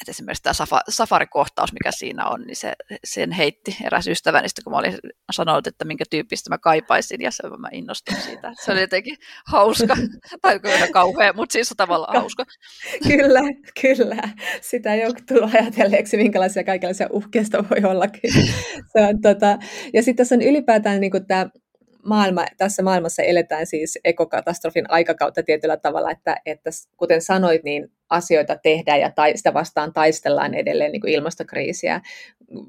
että 0.00 0.10
esimerkiksi 0.10 0.42
tämä 0.42 0.52
safa, 0.52 0.80
safarikohtaus, 0.88 1.72
mikä 1.72 1.90
siinä 1.92 2.26
on, 2.26 2.42
niin 2.42 2.56
se, 2.56 2.72
sen 3.04 3.32
heitti 3.32 3.76
eräs 3.84 4.06
ystäväni, 4.06 4.48
kun 4.64 4.72
mä 4.72 4.78
olin 4.78 4.98
sanonut, 5.32 5.66
että 5.66 5.84
minkä 5.84 6.04
tyyppistä 6.10 6.50
mä 6.50 6.58
kaipaisin, 6.58 7.20
ja 7.20 7.30
se, 7.30 7.42
mä 7.58 7.68
innostuin 7.72 8.20
siitä. 8.20 8.52
Se 8.64 8.72
oli 8.72 8.80
jotenkin 8.80 9.16
hauska, 9.46 9.96
tai 10.42 10.60
kyllä 10.60 10.88
kauhea, 10.92 11.32
mutta 11.32 11.52
siis 11.52 11.72
on 11.72 11.76
tavallaan 11.76 12.16
hauska. 12.20 12.44
Kyllä, 13.08 13.40
kyllä. 13.80 14.28
Sitä 14.60 14.94
ei 14.94 15.06
ole 15.06 15.14
tullut 15.28 15.54
ajatelleeksi, 15.54 16.16
minkälaisia 16.16 16.64
kaikenlaisia 16.64 17.08
uhkeista 17.10 17.64
voi 17.70 17.90
ollakin. 17.90 18.32
Se 18.92 19.00
on, 19.00 19.20
tota, 19.22 19.58
ja 19.94 20.02
sitten 20.02 20.16
tässä 20.16 20.34
on 20.34 20.42
ylipäätään 20.42 21.00
niin 21.00 21.26
tämä 21.28 21.46
maailma, 22.04 22.44
tässä 22.56 22.82
maailmassa 22.82 23.22
eletään 23.22 23.66
siis 23.66 23.98
ekokatastrofin 24.04 24.90
aikakautta 24.90 25.42
tietyllä 25.42 25.76
tavalla, 25.76 26.10
että, 26.10 26.36
että 26.46 26.70
kuten 26.96 27.22
sanoit, 27.22 27.64
niin 27.64 27.92
asioita 28.10 28.56
tehdään 28.62 29.00
ja 29.00 29.10
tai, 29.10 29.36
sitä 29.36 29.54
vastaan 29.54 29.92
taistellaan 29.92 30.54
edelleen 30.54 30.92
niin 30.92 31.00
kuin 31.00 31.12
ilmastokriisiä. 31.12 32.00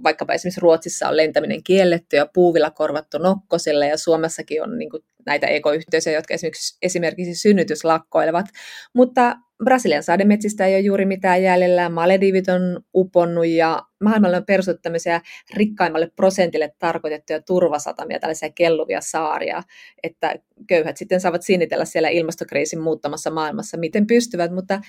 Vaikkapa 0.03 0.33
esimerkiksi 0.33 0.61
Ruotsissa 0.61 1.09
on 1.09 1.17
lentäminen 1.17 1.63
kielletty 1.63 2.15
ja 2.15 2.25
puuvilla 2.33 2.71
korvattu 2.71 3.17
nokkosille 3.17 3.87
ja 3.87 3.97
Suomessakin 3.97 4.63
on 4.63 4.77
niin 4.77 4.89
kuin 4.89 5.03
näitä 5.25 5.47
ekoyhteisöjä, 5.47 6.17
jotka 6.17 6.33
esimerkiksi, 6.33 6.77
esimerkiksi 6.81 7.35
synnytyslakkoilevat. 7.35 8.45
Mutta 8.93 9.35
Brasilian 9.63 10.03
sademetsistä 10.03 10.65
ei 10.65 10.75
ole 10.75 10.79
juuri 10.79 11.05
mitään 11.05 11.43
jäljellä, 11.43 11.89
Maledivit 11.89 12.49
on 12.49 12.83
uponnut 12.95 13.47
ja 13.47 13.81
maailmalla 14.03 14.37
on 14.37 14.45
perustettu 14.45 14.81
tämmöisiä 14.81 15.21
rikkaimmalle 15.53 16.11
prosentille 16.15 16.73
tarkoitettuja 16.79 17.41
turvasatamia, 17.41 18.19
tällaisia 18.19 18.49
kelluvia 18.49 19.01
saaria, 19.01 19.63
että 20.03 20.35
köyhät 20.67 20.97
sitten 20.97 21.21
saavat 21.21 21.41
sinnitellä 21.41 21.85
siellä 21.85 22.09
ilmastokriisin 22.09 22.81
muuttamassa 22.81 23.31
maailmassa, 23.31 23.77
miten 23.77 24.07
pystyvät, 24.07 24.51
mutta 24.51 24.81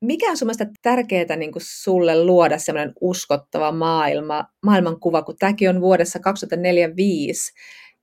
mikä 0.00 0.30
on 0.30 0.36
sun 0.36 0.46
mielestä 0.46 0.66
tärkeää 0.82 1.36
niin 1.36 1.52
kuin 1.52 1.62
sulle 1.64 2.24
luoda 2.24 2.58
semmoinen 2.58 2.92
uskottava 3.00 3.72
maailma, 3.72 4.44
maailmankuva, 4.62 5.22
kun 5.22 5.36
tämäkin 5.38 5.70
on 5.70 5.80
vuodessa 5.80 6.18
2045, 6.18 7.52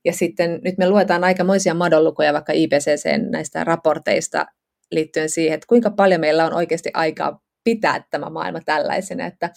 ja 0.04 0.12
sitten 0.12 0.60
nyt 0.64 0.78
me 0.78 0.90
luetaan 0.90 1.24
aikamoisia 1.24 1.74
madonlukuja 1.74 2.32
vaikka 2.32 2.52
IPCC 2.52 3.30
näistä 3.30 3.64
raporteista 3.64 4.46
liittyen 4.90 5.30
siihen, 5.30 5.54
että 5.54 5.66
kuinka 5.66 5.90
paljon 5.90 6.20
meillä 6.20 6.46
on 6.46 6.54
oikeasti 6.54 6.90
aikaa 6.94 7.40
pitää 7.64 8.04
tämä 8.10 8.30
maailma 8.30 8.60
tällaisena, 8.60 9.26
että 9.26 9.50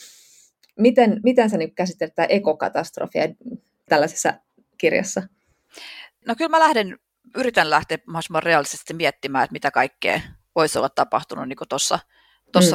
miten, 0.80 1.20
miten 1.24 1.50
sä 1.50 1.58
niin 1.58 1.76
käsittelet 1.76 2.16
tätä 2.16 2.28
ekokatastrofia 2.34 3.24
tällaisessa 3.90 4.34
kirjassa? 4.78 5.24
No 6.28 6.36
kyllä 6.36 6.50
mä 6.50 6.60
lähden, 6.60 7.00
yritän 7.38 7.70
lähteä 7.70 7.98
mahdollisimman 8.08 8.44
realistisesti 8.44 8.94
miettimään, 8.94 9.44
että 9.44 9.54
mitä 9.54 9.72
kaikkea 9.72 10.22
voisi 10.56 10.78
olla 10.78 10.90
tapahtunut 10.90 11.48
niin 11.48 11.58
tuossa 11.70 12.00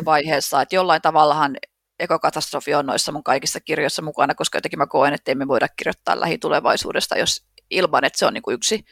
mm. 0.00 0.04
vaiheessa, 0.04 0.62
että 0.62 0.74
jollain 0.74 1.02
tavallahan 1.02 1.56
ekokatastrofi 1.98 2.74
on 2.74 2.86
noissa 2.86 3.12
mun 3.12 3.24
kaikissa 3.24 3.60
kirjoissa 3.60 4.02
mukana, 4.02 4.34
koska 4.34 4.56
jotenkin 4.56 4.78
mä 4.78 4.86
koen, 4.86 5.14
että 5.14 5.32
emme 5.32 5.48
voida 5.48 5.68
kirjoittaa 5.68 6.20
lähitulevaisuudesta, 6.20 7.18
jos 7.18 7.47
ilman, 7.70 8.04
että 8.04 8.18
se 8.18 8.26
on 8.26 8.34
niin 8.34 8.42
kuin 8.42 8.54
yksi, 8.54 8.84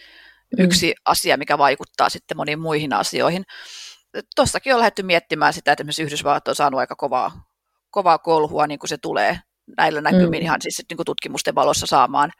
mm. 0.59 0.64
yksi 0.64 0.95
asia, 1.04 1.37
mikä 1.37 1.59
vaikuttaa 1.59 2.09
sitten 2.09 2.37
moniin 2.37 2.61
muihin 2.61 2.92
asioihin. 2.92 3.45
Tuossakin 4.37 4.75
on 4.75 4.80
lähdetty 4.80 5.02
miettimään 5.02 5.52
sitä, 5.52 5.73
että 5.73 5.83
esimerkiksi 5.83 6.02
Yhdysvallat 6.02 6.49
on 6.49 6.54
saanut 6.54 6.80
aika 6.80 6.97
kovaa, 6.97 7.33
kovaa 7.90 8.18
kolhua, 8.18 8.66
niin 8.66 8.78
kuin 8.78 8.88
se 8.88 8.99
tulee 8.99 9.38
näillä 9.76 10.00
näkymin 10.00 10.40
mm. 10.40 10.45
ihan 10.45 10.62
siis 10.62 10.83
niin 10.90 10.97
kuin 10.97 11.06
tutkimusten 11.06 11.54
valossa 11.54 11.87
saamaan. 11.87 12.33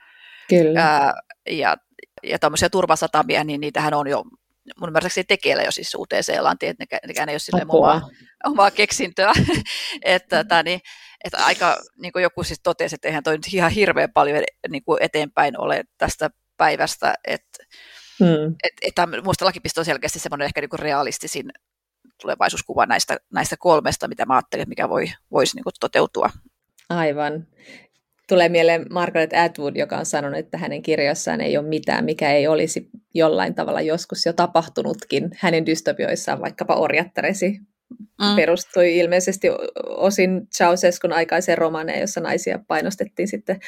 Kyllä. 0.49 0.81
Ää, 0.81 1.14
ja 1.50 1.76
ja 2.23 2.38
tämmöisiä 2.38 2.71
turvasatamia, 2.71 3.45
niin 3.45 3.61
niitähän 3.61 3.95
on 3.95 4.07
jo 4.07 4.25
mun 4.81 4.88
ymmärtääkseni 4.88 5.25
tekeillä 5.25 5.62
jo 5.62 5.71
siis 5.71 5.95
UTC-lanti, 5.95 6.66
että 6.66 6.85
nekään 7.07 7.28
ei 7.28 7.33
ole 7.33 7.38
silleen 7.38 7.66
omaa, 7.71 8.09
omaa 8.45 8.71
keksintöä. 8.71 9.33
että, 10.02 10.45
tota, 10.45 10.62
niin, 10.62 10.81
että 11.25 11.44
aika, 11.44 11.76
niin 12.02 12.12
kuin 12.12 12.23
joku 12.23 12.42
siis 12.42 12.61
totesi, 12.62 12.94
että 12.94 13.08
eihän 13.08 13.23
toi 13.23 13.37
nyt 13.37 13.54
ihan 13.54 13.70
hirveän 13.70 14.12
paljon 14.12 14.42
niin 14.68 14.85
kuin 14.85 15.02
eteenpäin 15.02 15.61
ole 15.61 15.85
tästä 15.99 16.30
päivästä, 16.56 17.14
että 17.25 17.64
hmm. 18.18 18.54
et, 18.64 18.73
että 18.82 19.06
minusta 19.06 19.44
lakipisto 19.44 19.80
on 19.80 19.85
selkeästi 19.85 20.18
semmoinen 20.18 20.46
ehkä 20.46 20.61
niin 20.61 20.70
kuin 20.70 20.80
realistisin 20.80 21.50
tulevaisuuskuva 22.23 22.87
näistä, 22.87 23.16
näistä 23.32 23.56
kolmesta, 23.56 24.08
mitä 24.08 24.26
mä 24.26 24.35
ajattelin, 24.35 24.68
mikä 24.68 24.88
voi, 24.88 25.06
voisi 25.30 25.56
niin 25.56 25.64
kuin 25.64 25.75
toteutua. 25.80 26.30
Aivan 26.88 27.46
tulee 28.28 28.49
mieleen 28.49 28.87
Margaret 28.90 29.32
Atwood, 29.32 29.76
joka 29.76 29.99
on 29.99 30.06
sanonut, 30.06 30.38
että 30.38 30.58
hänen 30.58 30.82
kirjoissaan 30.82 31.40
ei 31.40 31.56
ole 31.56 31.68
mitään, 31.68 32.04
mikä 32.04 32.32
ei 32.32 32.46
olisi 32.46 32.90
jollain 33.14 33.54
tavalla 33.54 33.80
joskus 33.80 34.26
jo 34.26 34.32
tapahtunutkin. 34.32 35.30
Hänen 35.37 35.66
dystopioissaan 35.66 36.40
vaikkapa 36.40 36.75
orjattaresi 36.75 37.61
mm. 37.90 38.37
perustui 38.37 38.99
ilmeisesti 38.99 39.49
osin 39.87 40.47
Ceausescun 40.57 41.12
aikaiseen 41.12 41.59
romaneen, 41.59 42.00
jossa 42.00 42.21
naisia 42.21 42.59
painostettiin 42.69 43.28
sitten 43.28 43.59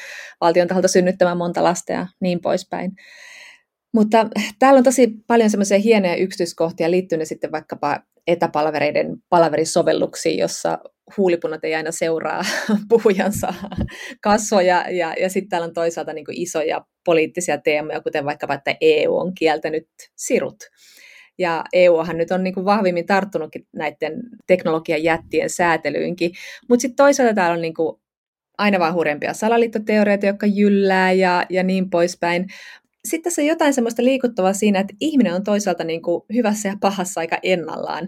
valtion 0.41 0.67
taholta 0.67 0.87
synnyttämään 0.87 1.37
monta 1.37 1.63
lasta 1.63 1.91
ja 1.91 2.07
niin 2.19 2.41
poispäin. 2.41 2.91
Mutta 3.93 4.27
täällä 4.59 4.77
on 4.77 4.83
tosi 4.83 5.07
paljon 5.27 5.49
semmoisia 5.49 5.79
hienoja 5.79 6.15
yksityiskohtia 6.15 6.91
liittyen 6.91 7.25
sitten 7.25 7.51
vaikkapa 7.51 7.99
etäpalvereiden 8.27 9.17
palaverisovelluksiin, 9.29 10.37
jossa 10.37 10.79
huulipunat 11.17 11.63
ei 11.63 11.75
aina 11.75 11.91
seuraa 11.91 12.41
puhujansa 12.89 13.53
kasvoja, 14.21 14.85
ja, 14.89 15.13
ja 15.19 15.29
sitten 15.29 15.49
täällä 15.49 15.65
on 15.65 15.73
toisaalta 15.73 16.13
niin 16.13 16.25
isoja 16.31 16.85
poliittisia 17.05 17.57
teemoja, 17.57 18.01
kuten 18.01 18.25
vaikkapa, 18.25 18.53
että 18.53 18.75
EU 18.81 19.17
on 19.17 19.33
kieltänyt 19.33 19.87
sirut. 20.15 20.57
Ja 21.39 21.63
EUhan 21.73 22.17
nyt 22.17 22.31
on 22.31 22.43
niin 22.43 22.53
kuin 22.53 22.65
vahvimmin 22.65 23.05
tarttunutkin 23.05 23.67
näiden 23.75 24.21
teknologian 24.47 25.03
jättien 25.03 25.49
säätelyynkin, 25.49 26.31
mutta 26.69 26.81
sitten 26.81 26.95
toisaalta 26.95 27.33
täällä 27.33 27.53
on 27.53 27.61
niin 27.61 27.73
kuin 27.73 27.99
aina 28.57 28.79
vaan 28.79 28.93
hurjempia 28.93 29.33
salaliittoteorioita, 29.33 30.25
jotka 30.25 30.45
jyllää 30.45 31.11
ja, 31.11 31.45
ja 31.49 31.63
niin 31.63 31.89
poispäin. 31.89 32.47
Sitten 33.05 33.23
tässä 33.23 33.41
on 33.41 33.47
jotain 33.47 33.73
semmoista 33.73 34.03
liikuttavaa 34.03 34.53
siinä, 34.53 34.79
että 34.79 34.93
ihminen 34.99 35.33
on 35.33 35.43
toisaalta 35.43 35.83
niin 35.83 36.01
kuin 36.01 36.23
hyvässä 36.33 36.69
ja 36.69 36.75
pahassa 36.81 37.19
aika 37.19 37.37
ennallaan. 37.43 38.07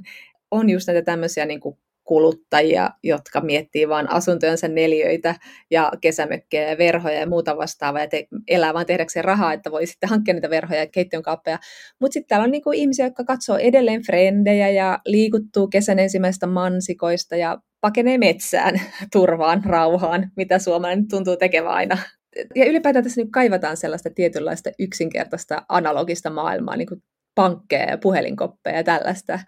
On 0.52 0.70
just 0.70 0.88
näitä 0.88 1.02
tämmöisiä 1.02 1.46
niin 1.46 1.60
kuin 1.60 1.78
kuluttajia, 2.12 2.90
jotka 3.04 3.42
miettii 3.42 3.90
vain 3.90 4.10
asuntojensa 4.10 4.68
neljöitä 4.68 5.36
ja 5.70 5.92
kesämökkejä 6.02 6.70
ja 6.70 6.78
verhoja 6.78 7.20
ja 7.20 7.28
muuta 7.28 7.58
vastaavaa 7.58 8.02
ja 8.02 8.08
te- 8.08 8.28
elää 8.48 8.74
vain 8.74 8.88
tehdäkseen 8.88 9.26
rahaa, 9.26 9.54
että 9.54 9.72
voi 9.72 9.86
sitten 9.86 10.10
hankkia 10.10 10.34
niitä 10.34 10.50
verhoja 10.50 10.80
ja 10.80 10.88
keittiön 10.88 11.24
kaappeja. 11.24 11.60
Mutta 12.00 12.14
sitten 12.14 12.28
täällä 12.28 12.44
on 12.44 12.52
niinku 12.52 12.72
ihmisiä, 12.72 13.06
jotka 13.06 13.24
katsoo 13.24 13.58
edelleen 13.58 14.02
frendejä 14.02 14.70
ja 14.70 15.00
liikuttuu 15.06 15.68
kesän 15.68 16.00
ensimmäistä 16.00 16.48
mansikoista 16.48 17.36
ja 17.36 17.58
pakenee 17.82 18.18
metsään 18.18 18.82
turvaan, 19.14 19.64
rauhaan, 19.66 20.32
mitä 20.36 20.60
suomalainen 20.60 21.08
tuntuu 21.08 21.38
tekevän 21.38 21.72
aina. 21.72 21.98
Ja 22.56 22.66
ylipäätään 22.66 23.04
tässä 23.04 23.22
nyt 23.22 23.32
kaivataan 23.32 23.78
sellaista 23.78 24.10
tietynlaista 24.16 24.70
yksinkertaista 24.80 25.66
analogista 25.70 26.30
maailmaa, 26.30 26.78
niin 26.78 26.88
kuin 26.88 27.04
pankkeja 27.36 27.90
ja 27.90 27.98
puhelinkoppeja 27.98 28.78
ja 28.78 28.84
tällaista 28.84 29.40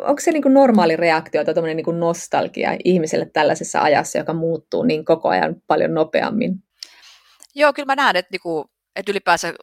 onko 0.00 0.20
se 0.20 0.32
niin 0.32 0.42
kuin 0.42 0.54
normaali 0.54 0.96
reaktio 0.96 1.44
tai 1.44 1.74
niin 1.74 1.84
kuin 1.84 2.00
nostalgia 2.00 2.76
ihmiselle 2.84 3.30
tällaisessa 3.32 3.82
ajassa, 3.82 4.18
joka 4.18 4.32
muuttuu 4.32 4.82
niin 4.82 5.04
koko 5.04 5.28
ajan 5.28 5.56
paljon 5.66 5.94
nopeammin? 5.94 6.62
Joo, 7.54 7.72
kyllä 7.72 7.86
mä 7.86 7.96
näen, 7.96 8.16
että, 8.16 8.28
niin 8.32 8.40
kuin, 8.40 8.64
että 8.96 9.12
ylipäänsä 9.12 9.54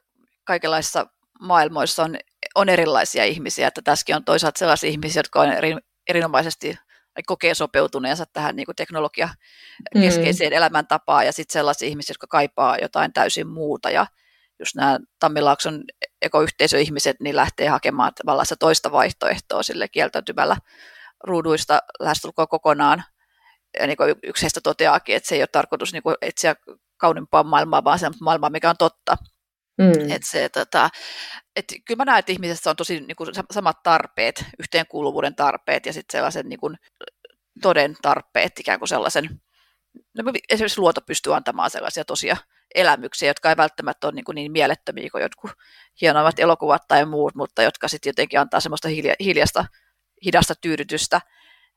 kaikenlaisissa 0.44 1.08
maailmoissa 1.40 2.04
on, 2.04 2.18
on 2.56 2.70
erilaisia 2.70 3.26
ihmisiä, 3.26 3.68
että 3.68 3.82
tässäkin 3.82 4.16
on 4.16 4.26
toisaalta 4.26 4.60
sellaisia 4.60 4.90
ihmisiä, 4.90 5.20
jotka 5.20 5.42
on 5.42 5.52
eri, 5.52 5.76
erinomaisesti 6.10 6.78
kokee 7.26 7.54
sopeutuneensa 7.54 8.26
tähän 8.34 8.56
niin 8.56 8.66
kuin 8.66 8.76
teknologia 8.76 9.30
keskeiseen 9.94 10.52
mm. 10.52 10.58
elämäntapaan 10.58 11.26
ja 11.26 11.32
sitten 11.32 11.54
sellaisia 11.54 11.88
ihmisiä, 11.88 12.12
jotka 12.12 12.28
kaipaa 12.28 12.78
jotain 12.78 13.14
täysin 13.14 13.48
muuta 13.48 13.90
ja 13.90 14.08
just 14.60 14.76
nämä 14.76 15.00
Tammilaakson 15.20 15.84
ekoyhteisöihmiset 16.22 17.18
niin 17.20 17.36
lähtee 17.36 17.68
hakemaan 17.68 18.12
tavallaan 18.14 18.46
se 18.46 18.56
toista 18.56 18.92
vaihtoehtoa 18.92 19.64
sille 19.64 19.88
kieltäytymällä 19.88 20.58
ruuduista 21.24 21.80
lähestulkoon 22.00 22.48
kokonaan. 22.48 23.04
Ja 23.80 23.88
niin 23.88 23.98
kuin 23.98 24.16
yksi 24.24 24.42
heistä 24.44 24.62
toteaakin, 24.62 25.16
että 25.16 25.30
se 25.30 25.36
ei 25.36 25.42
ole 25.42 25.48
tarkoitus 25.52 25.94
niin 25.94 26.04
kuin 26.04 26.16
etsiä 26.22 26.56
kauniimpaa 26.98 27.44
maailmaa, 27.44 27.84
vaan 27.84 28.00
se 28.00 28.10
maailmaa, 28.22 28.50
mikä 28.50 28.70
on 28.70 28.78
totta. 28.80 29.18
Mm. 29.78 30.12
Et 30.12 30.22
se, 30.26 30.50
tota, 30.50 30.90
et 31.56 31.66
kyllä 31.86 31.98
mä 31.98 32.06
näen, 32.06 32.20
että 32.20 32.32
ihmisessä 32.32 32.70
on 32.70 32.76
tosi 32.76 33.00
niin 33.00 33.16
kuin, 33.16 33.30
samat 33.52 33.84
tarpeet, 33.84 34.46
yhteenkuuluvuuden 34.60 35.36
tarpeet 35.36 35.86
ja 35.86 35.94
sitten 35.94 36.18
sellaisen 36.18 36.50
niin 36.50 36.60
kuin, 36.60 36.78
toden 37.62 37.96
tarpeet, 38.02 38.60
ikään 38.60 38.80
kuin 38.80 38.90
sellaisen, 38.90 39.42
no, 40.18 40.34
esimerkiksi 40.50 40.80
luoto 40.80 41.02
pystyy 41.02 41.36
antamaan 41.36 41.70
sellaisia 41.70 42.06
tosia 42.06 42.38
elämyksiä, 42.76 43.30
jotka 43.30 43.50
ei 43.50 43.58
välttämättä 43.58 44.08
ole 44.08 44.14
niin, 44.16 44.26
kuin 44.26 44.36
niin 44.36 44.52
mielettömiä 44.52 45.10
kuin 45.12 45.22
jotkut 45.22 45.52
hienoimmat 46.02 46.40
elokuvat 46.40 46.82
tai 46.88 47.06
muut, 47.06 47.36
mutta 47.36 47.64
jotka 47.64 47.88
sitten 47.88 48.10
jotenkin 48.10 48.40
antaa 48.40 48.60
semmoista 48.60 48.88
hiljasta, 49.20 49.66
hidasta 50.26 50.54
tyydytystä. 50.62 51.22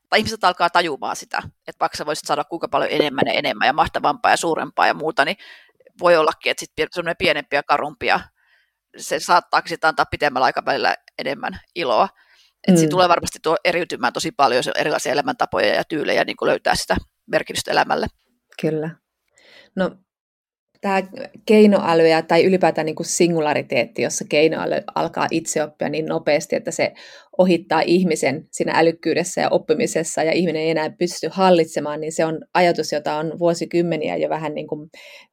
Tai 0.09 0.19
ihmiset 0.19 0.43
alkaa 0.43 0.69
tajumaan 0.69 1.15
sitä, 1.15 1.37
että 1.67 1.79
vaikka 1.79 1.97
sä 1.97 2.05
voisit 2.05 2.27
saada 2.27 2.43
kuinka 2.43 2.67
paljon 2.67 2.91
enemmän 2.91 3.23
ja 3.27 3.33
enemmän 3.33 3.65
ja 3.65 3.73
mahtavampaa 3.73 4.31
ja 4.31 4.37
suurempaa 4.37 4.87
ja 4.87 4.93
muuta, 4.93 5.25
niin 5.25 5.37
voi 5.99 6.17
ollakin, 6.17 6.51
että 6.51 6.59
sitten 6.59 6.87
semmoinen 6.91 7.15
pienempi 7.19 7.55
ja 7.55 7.63
karumpia, 7.63 8.19
se 8.97 9.19
saattaa 9.19 9.61
sitten 9.65 9.87
antaa 9.87 10.05
pitemmällä 10.11 10.45
aikavälillä 10.45 10.95
enemmän 11.17 11.59
iloa. 11.75 12.09
Että 12.53 12.71
mm. 12.71 12.77
siinä 12.77 12.89
tulee 12.89 13.09
varmasti 13.09 13.39
tuo 13.43 13.57
eriytymään 13.65 14.13
tosi 14.13 14.31
paljon 14.31 14.63
erilaisia 14.75 15.11
elämäntapoja 15.11 15.75
ja 15.75 15.83
tyylejä 15.83 16.23
niin 16.23 16.37
löytää 16.41 16.75
sitä 16.75 16.95
merkitystä 17.27 17.71
elämälle. 17.71 18.07
Kyllä. 18.61 18.89
No 19.75 19.91
tämä 20.81 21.03
keinoäly 21.45 22.07
ja, 22.07 22.21
tai 22.21 22.45
ylipäätään 22.45 22.85
niin 22.85 22.95
kuin 22.95 23.07
singulariteetti, 23.07 24.01
jossa 24.01 24.25
keinoäly 24.29 24.75
alkaa 24.95 25.27
itse 25.31 25.63
oppia 25.63 25.89
niin 25.89 26.05
nopeasti, 26.05 26.55
että 26.55 26.71
se 26.71 26.93
ohittaa 27.39 27.81
ihmisen 27.81 28.47
siinä 28.51 28.73
älykkyydessä 28.75 29.41
ja 29.41 29.49
oppimisessa 29.49 30.23
ja 30.23 30.31
ihminen 30.31 30.61
ei 30.61 30.69
enää 30.69 30.89
pysty 30.89 31.27
hallitsemaan, 31.31 32.01
niin 32.01 32.11
se 32.11 32.25
on 32.25 32.39
ajatus, 32.53 32.91
jota 32.91 33.15
on 33.15 33.39
vuosikymmeniä 33.39 34.17
jo 34.17 34.29
vähän 34.29 34.55
niin 34.55 34.67
kuin 34.67 34.89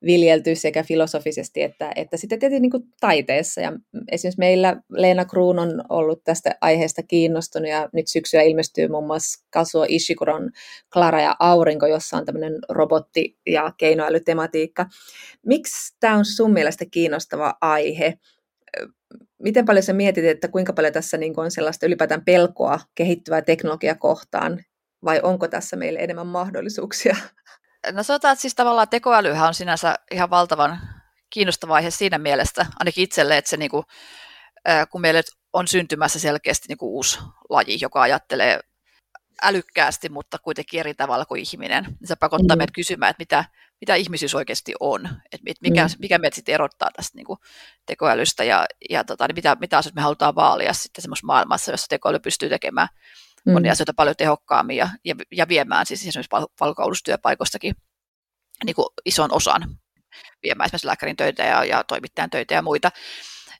viljelty 0.07 0.55
sekä 0.55 0.83
filosofisesti 0.83 1.63
että, 1.63 1.93
että 1.97 2.17
sitten 2.17 2.39
tietysti 2.39 2.61
niin 2.61 2.71
kuin 2.71 2.83
taiteessa. 3.01 3.61
Ja 3.61 3.73
esimerkiksi 4.13 4.39
meillä 4.39 4.77
Leena 4.91 5.25
Kruun 5.25 5.59
on 5.59 5.83
ollut 5.89 6.25
tästä 6.25 6.55
aiheesta 6.61 7.03
kiinnostunut 7.03 7.69
ja 7.69 7.89
nyt 7.93 8.09
syksyllä 8.09 8.45
ilmestyy 8.45 8.89
muun 8.89 9.07
muassa 9.07 9.47
Kasuo 9.51 9.87
Ishikuron 9.89 10.51
Klara 10.93 11.21
ja 11.21 11.37
Aurinko, 11.39 11.87
jossa 11.87 12.17
on 12.17 12.25
tämmöinen 12.25 12.59
robotti- 12.69 13.37
ja 13.47 13.73
keinoälytematiikka. 13.79 14.87
Miksi 15.47 15.97
tämä 16.01 16.17
on 16.17 16.25
sun 16.25 16.53
mielestä 16.53 16.85
kiinnostava 16.91 17.55
aihe? 17.61 18.19
Miten 19.43 19.65
paljon 19.65 19.83
sä 19.83 19.93
mietit, 19.93 20.25
että 20.25 20.49
kuinka 20.49 20.73
paljon 20.73 20.93
tässä 20.93 21.17
niin 21.17 21.41
on 21.41 21.51
sellaista 21.51 21.87
ylipäätään 21.87 22.25
pelkoa 22.25 22.81
kehittyvää 22.95 23.43
teknologiaa 23.43 23.95
kohtaan, 23.95 24.65
vai 25.05 25.21
onko 25.23 25.49
tässä 25.49 25.77
meille 25.77 25.99
enemmän 25.99 26.27
mahdollisuuksia? 26.27 27.17
No 27.93 28.03
sanotaan, 28.03 28.33
että 28.33 28.41
siis 28.41 28.55
tavallaan 28.55 28.89
tekoälyhän 28.89 29.49
on 29.49 29.55
sinänsä 29.55 29.95
ihan 30.11 30.31
valtavan 30.31 30.79
kiinnostava 31.31 31.75
aihe 31.75 31.91
siinä 31.91 32.19
mielessä, 32.19 32.67
ainakin 32.79 33.05
itselle, 33.05 33.37
että 33.37 33.51
se 33.51 33.57
niin 33.57 33.71
kuin, 33.71 33.85
kun 34.91 35.01
meille 35.01 35.23
on 35.53 35.69
syntymässä 35.69 36.19
selkeästi 36.19 36.69
niin 36.69 36.79
kuin 36.79 36.91
uusi 36.91 37.19
laji, 37.51 37.79
joka 37.81 38.03
ajattelee 38.03 38.61
älykkäästi, 39.43 40.09
mutta 40.09 40.39
kuitenkin 40.39 40.81
eri 40.81 40.95
tavalla 40.95 41.25
kuin 41.25 41.43
ihminen, 41.43 41.85
niin 41.85 42.09
se 42.09 42.17
pakottaa 42.17 42.57
mm. 42.57 42.59
meidät 42.59 42.75
kysymään, 42.75 43.11
että 43.11 43.21
mitä, 43.21 43.45
mitä 43.81 43.95
ihmisyys 43.95 44.35
oikeasti 44.35 44.75
on, 44.81 45.09
että 45.33 45.61
mikä, 45.61 45.85
mm. 45.85 45.91
mikä 45.99 46.19
meitä 46.19 46.35
sitten 46.35 46.55
erottaa 46.55 46.91
tästä 46.97 47.17
niin 47.17 47.27
kuin 47.27 47.39
tekoälystä 47.87 48.45
ja, 48.45 48.67
ja 48.91 49.05
tota, 49.05 49.27
niin 49.27 49.35
mitä, 49.35 49.57
mitä 49.61 49.79
asioita 49.79 49.95
me 49.95 50.03
halutaan 50.03 50.35
vaalia 50.35 50.73
sitten 50.73 51.03
semmoisessa 51.03 51.27
maailmassa, 51.27 51.71
jossa 51.71 51.89
tekoäly 51.89 52.19
pystyy 52.19 52.49
tekemään 52.49 52.89
mm. 53.47 53.53
monia 53.53 53.73
asioita 53.73 53.95
paljon 53.97 54.17
tehokkaammin 54.17 54.77
ja, 54.77 54.89
ja, 55.05 55.15
ja 55.33 55.49
viemään 55.49 55.87
siis 55.87 56.07
esimerkiksi 56.07 56.49
palkoulustyöpaikoistakin 56.59 57.75
niin 58.65 58.77
kuin 58.77 58.87
ison 59.05 59.33
osan 59.33 59.63
viemään 60.43 60.67
esimerkiksi 60.67 60.87
lääkärin 60.87 61.17
töitä 61.17 61.43
ja, 61.43 61.65
ja 61.65 61.85
toimittajan 61.85 62.31
töitä 62.31 62.55
ja 62.55 62.63
muita. 62.63 62.91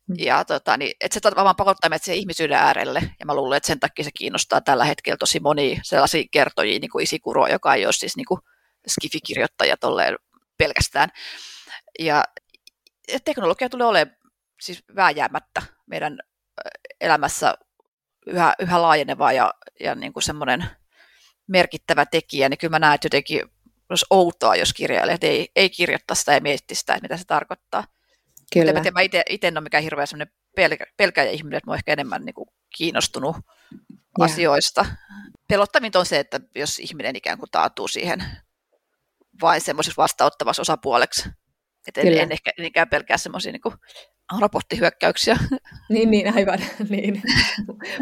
Mm. 0.09 0.17
Ja 0.19 0.45
tota, 0.45 0.77
niin, 0.77 0.93
että 1.01 1.15
se 1.15 1.21
tavallaan 1.21 1.57
pakottaa 1.57 1.91
meitä 1.91 2.05
siihen 2.05 2.19
ihmisyyden 2.19 2.59
äärelle, 2.59 3.03
ja 3.21 3.27
mä 3.27 3.35
luulen, 3.35 3.57
että 3.57 3.67
sen 3.67 3.81
takia 3.81 4.05
se 4.05 4.11
kiinnostaa 4.19 4.61
tällä 4.61 4.85
hetkellä 4.85 5.17
tosi 5.17 5.41
moni 5.41 5.81
sellaisia 5.83 6.25
kertojia, 6.31 6.79
niin 6.79 6.91
kuin 6.91 7.03
Isikuro, 7.03 7.47
joka 7.47 7.75
ei 7.75 7.87
ole 7.87 7.93
siis 7.93 8.17
niin 8.17 8.25
kuin 8.25 8.41
skifikirjoittaja 8.89 9.77
tolleen 9.77 10.17
pelkästään. 10.59 11.09
Ja 11.99 12.25
teknologia 13.25 13.69
tulee 13.69 13.87
olemaan 13.87 14.17
siis 14.61 14.85
vääjäämättä 14.97 15.63
meidän 15.87 16.19
elämässä 17.01 17.55
yhä, 18.27 18.55
yhä 18.59 18.83
laajeneva 18.83 19.33
ja, 19.33 19.55
ja 19.81 19.95
niin 19.95 20.13
kuin 20.13 20.23
semmoinen 20.23 20.65
merkittävä 21.47 22.07
tekijä, 22.07 22.49
niin 22.49 22.59
kyllä 22.59 22.71
mä 22.71 22.79
näen, 22.79 22.95
että 22.95 23.07
jotenkin 23.07 23.43
olisi 23.89 24.07
outoa, 24.11 24.57
jos 24.57 24.73
kirjailijat 24.73 25.25
ei, 25.25 25.49
ei 25.57 25.71
kirjoittaa 25.71 26.15
sitä 26.15 26.35
ja 26.35 26.41
mietti 26.41 26.75
sitä, 26.75 26.95
että 26.95 27.05
mitä 27.05 27.17
se 27.17 27.25
tarkoittaa. 27.25 27.85
Kyllä. 28.53 28.73
Mutta 28.73 28.91
mä 28.91 29.01
itse 29.01 29.49
en 29.49 29.57
ole 29.57 29.65
mikään 29.65 29.83
hirveä 29.83 30.07
semmoinen 30.07 30.35
pelkä, 30.57 30.87
pelkäjä 30.97 31.31
ihminen, 31.31 31.57
että 31.57 31.71
mä 31.71 31.75
ehkä 31.75 31.93
enemmän 31.93 32.25
niin 32.25 32.35
kuin 32.35 32.49
kiinnostunut 32.77 33.37
ja. 34.19 34.25
asioista. 34.25 34.87
Pelottavinta 35.49 35.99
on 35.99 36.07
se, 36.07 36.19
että 36.19 36.41
jos 36.55 36.79
ihminen 36.79 37.17
ikään 37.17 37.39
kuin 37.39 37.51
taatuu 37.51 37.89
siihen 37.89 38.25
vain 39.41 39.61
semmoiseksi 39.61 39.97
vastaanottavaksi 39.97 40.61
osapuoleksi. 40.61 41.29
Että 41.89 42.01
en, 42.01 42.19
en 42.19 42.33
ehkä 42.33 42.51
niinkään 42.59 42.89
pelkää 42.89 43.17
semmoisia 43.17 43.53
niin 43.53 43.63
robottihyökkäyksiä. 44.41 45.37
Niin, 45.89 46.11
niin 46.11 46.35
aivan. 46.35 46.59
Niin. 46.89 47.23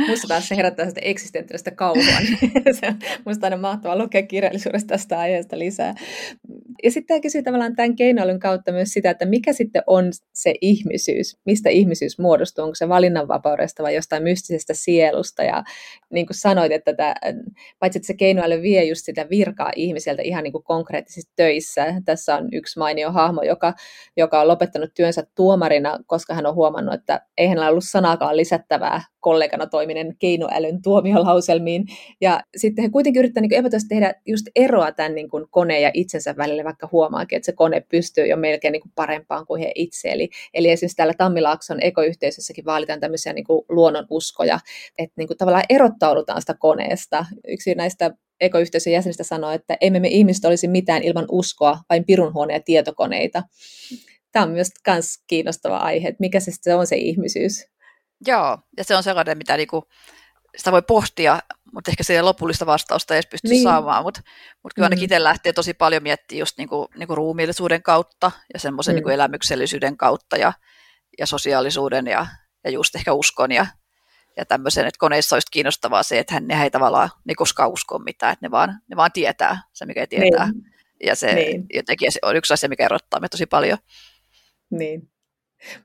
Musta 0.08 0.28
taas 0.28 0.48
se 0.48 0.56
herättää 0.56 0.88
sitä 0.88 1.00
eksistentiaalista 1.04 1.70
kauhua. 1.70 2.04
Niin 2.20 2.52
musta 3.26 3.46
aina 3.46 3.56
mahtavaa 3.56 3.98
lukea 3.98 4.22
kirjallisuudesta 4.22 4.88
tästä 4.88 5.18
aiheesta 5.18 5.58
lisää. 5.58 5.94
Ja 6.82 6.90
sitten 6.90 7.06
tämä 7.06 7.20
kysyy 7.20 7.42
tavallaan 7.42 7.76
tämän 7.76 7.96
keinoälyn 7.96 8.38
kautta 8.38 8.72
myös 8.72 8.88
sitä, 8.88 9.10
että 9.10 9.26
mikä 9.26 9.52
sitten 9.52 9.82
on 9.86 10.10
se 10.32 10.54
ihmisyys, 10.60 11.38
mistä 11.46 11.70
ihmisyys 11.70 12.18
muodostuu, 12.18 12.64
onko 12.64 12.74
se 12.74 12.88
valinnanvapaudesta 12.88 13.82
vai 13.82 13.94
jostain 13.94 14.22
mystisestä 14.22 14.74
sielusta. 14.74 15.42
Ja 15.42 15.64
niin 16.10 16.26
kuin 16.26 16.36
sanoit, 16.36 16.72
että 16.72 16.94
tämä, 16.94 17.14
paitsi 17.78 17.98
että 17.98 18.06
se 18.06 18.14
keinoäly 18.14 18.62
vie 18.62 18.84
just 18.84 19.04
sitä 19.04 19.26
virkaa 19.30 19.72
ihmiseltä 19.76 20.22
ihan 20.22 20.44
niin 20.44 20.52
kuin 20.52 20.64
konkreettisesti 20.64 21.32
töissä. 21.36 21.86
Tässä 22.04 22.36
on 22.36 22.48
yksi 22.52 22.78
mainio 22.78 23.12
hahmo, 23.12 23.42
joka, 23.42 23.74
joka 24.16 24.40
on 24.40 24.48
lopettanut 24.48 24.90
työnsä 24.94 25.26
tuomarina, 25.34 25.98
koska 26.14 26.34
hän 26.34 26.46
on 26.46 26.54
huomannut, 26.54 26.94
että 26.94 27.20
ei 27.38 27.46
hänellä 27.46 27.68
ollut 27.68 27.84
sanakaan 27.84 28.36
lisättävää 28.36 29.02
kollegana 29.20 29.66
toiminen 29.66 30.16
keinoälyn 30.18 30.82
tuomiolauselmiin. 30.82 31.84
Ja 32.20 32.40
sitten 32.56 32.82
he 32.82 32.88
kuitenkin 32.88 33.20
yrittävät 33.20 33.42
niin 33.42 33.58
epätoisesti 33.58 33.94
tehdä 33.94 34.14
just 34.26 34.46
eroa 34.56 34.92
tämän 34.92 35.14
niin 35.14 35.30
kuin 35.30 35.44
koneen 35.50 35.82
ja 35.82 35.90
itsensä 35.94 36.36
välille, 36.36 36.64
vaikka 36.64 36.88
huomaakin, 36.92 37.36
että 37.36 37.46
se 37.46 37.52
kone 37.52 37.80
pystyy 37.80 38.26
jo 38.26 38.36
melkein 38.36 38.72
niin 38.72 38.82
kuin 38.82 38.92
parempaan 38.94 39.46
kuin 39.46 39.60
he 39.60 39.72
itse. 39.74 40.08
Eli, 40.12 40.28
eli 40.54 40.70
esimerkiksi 40.70 40.96
täällä 40.96 41.14
Tammilaakson 41.18 41.82
ekoyhteisössäkin 41.82 42.64
vaalitaan 42.64 43.00
tämmöisiä 43.00 43.32
niin 43.32 43.44
kuin 43.44 43.64
luonnon 43.68 44.06
uskoja, 44.10 44.58
että 44.98 45.14
niin 45.16 45.28
kuin 45.28 45.38
tavallaan 45.38 45.64
erottaudutaan 45.68 46.40
sitä 46.42 46.54
koneesta. 46.58 47.26
Yksi 47.48 47.74
näistä 47.74 48.10
ekoyhteisön 48.40 48.92
jäsenistä 48.92 49.24
sanoi, 49.24 49.54
että 49.54 49.76
emme 49.80 50.00
me 50.00 50.08
ihmiset 50.08 50.44
olisi 50.44 50.68
mitään 50.68 51.02
ilman 51.02 51.26
uskoa, 51.30 51.78
vain 51.90 52.04
pirunhuone 52.04 52.54
ja 52.54 52.60
tietokoneita. 52.60 53.42
Tämä 54.34 54.46
on 54.46 54.52
myös 54.52 54.70
myös 54.88 55.18
kiinnostava 55.26 55.76
aihe, 55.76 56.08
että 56.08 56.20
mikä 56.20 56.40
se 56.40 56.50
sitten 56.50 56.76
on 56.76 56.86
se 56.86 56.96
ihmisyys. 56.96 57.64
Joo, 58.26 58.58
ja 58.76 58.84
se 58.84 58.96
on 58.96 59.02
sellainen, 59.02 59.38
mitä 59.38 59.56
niinku, 59.56 59.84
sitä 60.56 60.72
voi 60.72 60.82
pohtia, 60.82 61.38
mutta 61.74 61.90
ehkä 61.90 62.02
se 62.02 62.22
lopullista 62.22 62.66
vastausta 62.66 63.14
ei 63.14 63.16
edes 63.16 63.30
pysty 63.30 63.48
niin. 63.48 63.62
saamaan, 63.62 64.02
mutta, 64.02 64.20
mutta 64.62 64.74
kyllä 64.74 64.86
ainakin 64.86 65.02
mm. 65.02 65.04
itse 65.04 65.22
lähtee 65.22 65.52
tosi 65.52 65.74
paljon 65.74 66.02
miettimään 66.02 66.38
just 66.38 66.58
niinku, 66.58 66.88
niinku 66.96 67.14
ruumiillisuuden 67.14 67.82
kautta 67.82 68.30
ja 68.54 68.60
semmoisen 68.60 68.92
mm. 68.92 68.96
niinku 68.96 69.08
elämyksellisyyden 69.08 69.96
kautta 69.96 70.36
ja, 70.36 70.52
ja 71.18 71.26
sosiaalisuuden 71.26 72.06
ja, 72.06 72.26
ja 72.64 72.70
just 72.70 72.96
ehkä 72.96 73.12
uskon 73.12 73.52
ja, 73.52 73.66
ja 74.36 74.46
tämmöisen, 74.46 74.86
että 74.86 74.98
koneissa 74.98 75.36
olisi 75.36 75.48
kiinnostavaa 75.50 76.02
se, 76.02 76.18
että 76.18 76.40
ne 76.40 76.62
ei 76.62 76.70
tavallaan 76.70 77.10
ne 77.24 77.34
koskaan 77.34 77.70
usko 77.70 77.98
mitään, 77.98 78.32
että 78.32 78.46
ne 78.46 78.50
vaan, 78.50 78.80
ne 78.90 78.96
vaan 78.96 79.12
tietää 79.12 79.62
se, 79.72 79.86
mikä 79.86 80.06
tietää. 80.06 80.50
Niin. 80.52 80.74
Ja 81.04 81.14
se 81.14 81.34
niin. 81.34 81.66
jotenkin 81.74 82.12
se 82.12 82.18
on 82.22 82.36
yksi 82.36 82.54
asia, 82.54 82.68
mikä 82.68 82.84
erottaa 82.84 83.20
me 83.20 83.28
tosi 83.28 83.46
paljon. 83.46 83.78
Niin. 84.70 85.08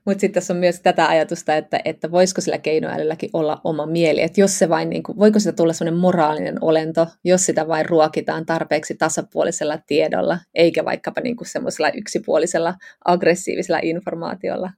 Mutta 0.04 0.20
sitten 0.20 0.40
tässä 0.40 0.52
on 0.52 0.60
myös 0.60 0.80
tätä 0.80 1.08
ajatusta, 1.08 1.56
että, 1.56 1.80
että 1.84 2.10
voisiko 2.10 2.40
sillä 2.40 2.58
keinoälylläkin 2.58 3.30
olla 3.32 3.60
oma 3.64 3.86
mieli, 3.86 4.22
että 4.22 4.40
jos 4.40 4.58
se 4.58 4.68
vain, 4.68 4.90
niin 4.90 5.02
kuin, 5.02 5.18
voiko 5.18 5.38
sitä 5.38 5.52
tulla 5.52 5.72
sellainen 5.72 6.00
moraalinen 6.00 6.58
olento, 6.60 7.06
jos 7.24 7.46
sitä 7.46 7.68
vain 7.68 7.86
ruokitaan 7.86 8.46
tarpeeksi 8.46 8.94
tasapuolisella 8.94 9.78
tiedolla, 9.86 10.38
eikä 10.54 10.84
vaikkapa 10.84 11.20
niin 11.20 11.36
semmoisella 11.42 11.90
yksipuolisella 11.90 12.74
aggressiivisella 13.04 13.80
informaatiolla. 13.82 14.70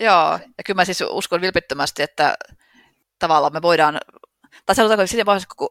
Joo, 0.00 0.38
ja 0.58 0.64
kyllä 0.66 0.76
mä 0.80 0.84
siis 0.84 1.04
uskon 1.10 1.40
vilpittömästi, 1.40 2.02
että 2.02 2.34
tavallaan 3.18 3.52
me 3.52 3.62
voidaan, 3.62 4.00
tai 4.66 4.74
sanotaanko, 4.74 5.06
siinä 5.06 5.26
vaiheessa, 5.26 5.48
kun 5.56 5.68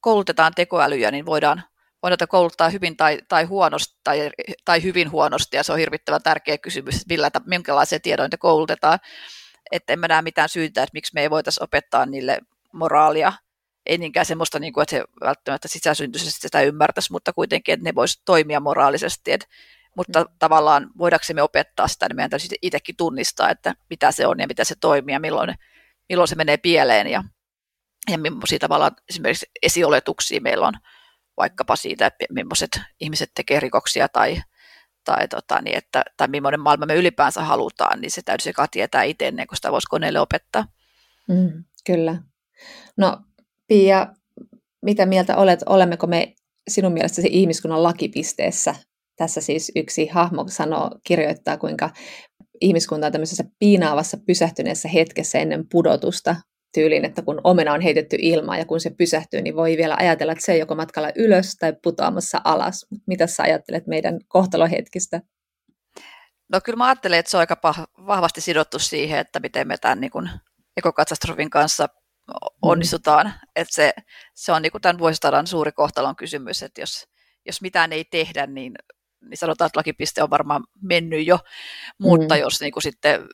koulutetaan 0.00 0.52
tekoälyjä, 0.56 1.10
niin 1.10 1.26
voidaan 1.26 1.62
voidaan 2.02 2.28
kouluttaa 2.28 2.68
hyvin 2.68 2.96
tai, 2.96 3.18
tai 3.28 3.44
huonosti 3.44 3.98
tai, 4.04 4.30
tai 4.64 4.82
hyvin 4.82 5.10
huonosti, 5.10 5.56
ja 5.56 5.62
se 5.62 5.72
on 5.72 5.78
hirvittävän 5.78 6.22
tärkeä 6.22 6.58
kysymys, 6.58 6.94
että 6.94 7.06
millä, 7.08 7.30
minkälaisia 7.46 8.00
tiedoita 8.00 8.38
koulutetaan. 8.38 8.98
Että 9.72 9.92
en 9.92 9.98
mä 9.98 10.08
näe 10.08 10.22
mitään 10.22 10.48
syytä, 10.48 10.82
että 10.82 10.94
miksi 10.94 11.14
me 11.14 11.22
ei 11.22 11.30
voitaisiin 11.30 11.64
opettaa 11.64 12.06
niille 12.06 12.38
moraalia, 12.72 13.32
ei 13.86 13.98
niinkään 13.98 14.26
semmoista, 14.26 14.58
niin 14.58 14.72
kuin, 14.72 14.82
että 14.82 14.96
he 14.96 15.04
välttämättä 15.20 15.68
sisäsyntyisesti 15.68 16.40
sitä 16.40 16.60
ymmärtäisi, 16.60 17.12
mutta 17.12 17.32
kuitenkin, 17.32 17.72
että 17.72 17.84
ne 17.84 17.94
voisivat 17.94 18.24
toimia 18.24 18.60
moraalisesti. 18.60 19.32
Että, 19.32 19.46
mutta 19.96 20.20
mm. 20.20 20.26
tavallaan 20.38 20.90
voidaksemme 20.98 21.42
opettaa 21.42 21.88
sitä, 21.88 22.08
niin 22.08 22.16
meidän 22.16 22.30
täytyy 22.30 22.48
itsekin 22.62 22.96
tunnistaa, 22.96 23.50
että 23.50 23.74
mitä 23.90 24.12
se 24.12 24.26
on 24.26 24.40
ja 24.40 24.46
mitä 24.46 24.64
se 24.64 24.74
toimii 24.80 25.12
ja 25.12 25.20
milloin, 25.20 25.54
milloin 26.08 26.28
se 26.28 26.34
menee 26.34 26.56
pieleen 26.56 27.06
ja, 27.06 27.24
ja 28.10 28.18
millaisia 28.18 28.58
tavallaan 28.58 28.92
esimerkiksi 29.08 29.46
esioletuksia 29.62 30.40
meillä 30.40 30.66
on 30.66 30.74
vaikkapa 31.38 31.76
siitä, 31.76 32.06
että 32.06 32.24
millaiset 32.30 32.80
ihmiset 33.00 33.30
tekee 33.34 33.60
rikoksia 33.60 34.08
tai, 34.08 34.42
tai, 35.04 35.28
tota, 35.28 35.62
niin 35.62 35.76
että, 35.76 36.02
tai 36.16 36.28
millainen 36.28 36.60
maailma 36.60 36.86
me 36.86 36.94
ylipäänsä 36.94 37.42
halutaan, 37.42 38.00
niin 38.00 38.10
se 38.10 38.22
täytyy 38.24 38.52
tietää 38.70 39.02
itse 39.02 39.28
ennen 39.28 39.46
kuin 39.46 39.56
sitä 39.56 39.72
voisi 39.72 39.88
koneelle 39.90 40.20
opettaa. 40.20 40.64
Mm, 41.28 41.64
kyllä. 41.86 42.22
No 42.96 43.18
Pia, 43.66 44.06
mitä 44.82 45.06
mieltä 45.06 45.36
olet, 45.36 45.60
olemmeko 45.66 46.06
me 46.06 46.34
sinun 46.68 46.92
mielestäsi 46.92 47.28
ihmiskunnan 47.30 47.82
lakipisteessä? 47.82 48.74
Tässä 49.16 49.40
siis 49.40 49.72
yksi 49.76 50.06
hahmo 50.06 50.44
sanoo, 50.48 50.90
kirjoittaa, 51.04 51.56
kuinka 51.56 51.90
ihmiskunta 52.60 53.06
on 53.06 53.12
tämmöisessä 53.12 53.44
piinaavassa 53.58 54.18
pysähtyneessä 54.26 54.88
hetkessä 54.88 55.38
ennen 55.38 55.68
pudotusta, 55.68 56.36
tyyliin, 56.74 57.04
että 57.04 57.22
kun 57.22 57.40
omena 57.44 57.72
on 57.72 57.80
heitetty 57.80 58.16
ilmaan 58.20 58.58
ja 58.58 58.64
kun 58.64 58.80
se 58.80 58.90
pysähtyy, 58.90 59.42
niin 59.42 59.56
voi 59.56 59.76
vielä 59.76 59.96
ajatella, 59.98 60.32
että 60.32 60.44
se 60.44 60.52
on 60.52 60.58
joko 60.58 60.74
matkalla 60.74 61.10
ylös 61.16 61.56
tai 61.58 61.72
putoamassa 61.82 62.40
alas. 62.44 62.86
Mitä 63.06 63.26
sä 63.26 63.42
ajattelet 63.42 63.86
meidän 63.86 64.18
kohtalohetkistä? 64.28 65.20
No 66.52 66.60
kyllä 66.64 66.76
mä 66.76 66.86
ajattelen, 66.86 67.18
että 67.18 67.30
se 67.30 67.36
on 67.36 67.40
aika 67.40 67.86
vahvasti 68.06 68.40
sidottu 68.40 68.78
siihen, 68.78 69.18
että 69.18 69.40
miten 69.40 69.68
me 69.68 69.76
tämän 69.76 70.00
niin 70.00 70.10
kuin 70.10 70.30
ekokatastrofin 70.76 71.50
kanssa 71.50 71.88
onnistutaan. 72.62 73.26
Mm. 73.26 73.32
Että 73.56 73.74
se, 73.74 73.92
se 74.34 74.52
on 74.52 74.62
niin 74.62 74.72
kuin 74.72 74.82
tämän 74.82 74.98
vuosisadan 74.98 75.46
suuri 75.46 75.72
kohtalon 75.72 76.16
kysymys, 76.16 76.62
että 76.62 76.80
jos, 76.80 77.06
jos 77.46 77.62
mitään 77.62 77.92
ei 77.92 78.04
tehdä, 78.04 78.46
niin, 78.46 78.74
niin 79.20 79.38
sanotaan, 79.38 79.66
että 79.66 79.78
lakipiste 79.78 80.22
on 80.22 80.30
varmaan 80.30 80.64
mennyt 80.82 81.26
jo, 81.26 81.38
mutta 82.00 82.34
mm. 82.34 82.40
jos 82.40 82.60
niin 82.60 82.72
kuin 82.72 82.82
sitten 82.82 83.28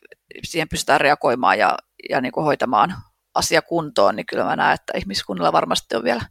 siihen 0.44 0.68
pystytään 0.68 1.01
reagoimaan 1.01 1.59
ja, 1.59 1.77
ja 2.11 2.20
niin 2.20 2.33
kuin 2.33 2.44
hoitamaan 2.44 2.94
asia 3.35 3.62
kuntoon, 3.62 4.16
niin 4.16 4.27
kyllä 4.27 4.44
mä 4.44 4.57
näen, 4.57 4.75
että 4.75 4.99
ihmiskunnalla 4.99 5.53
varmasti 5.53 5.97
on 5.97 6.05
vielä 6.05 6.23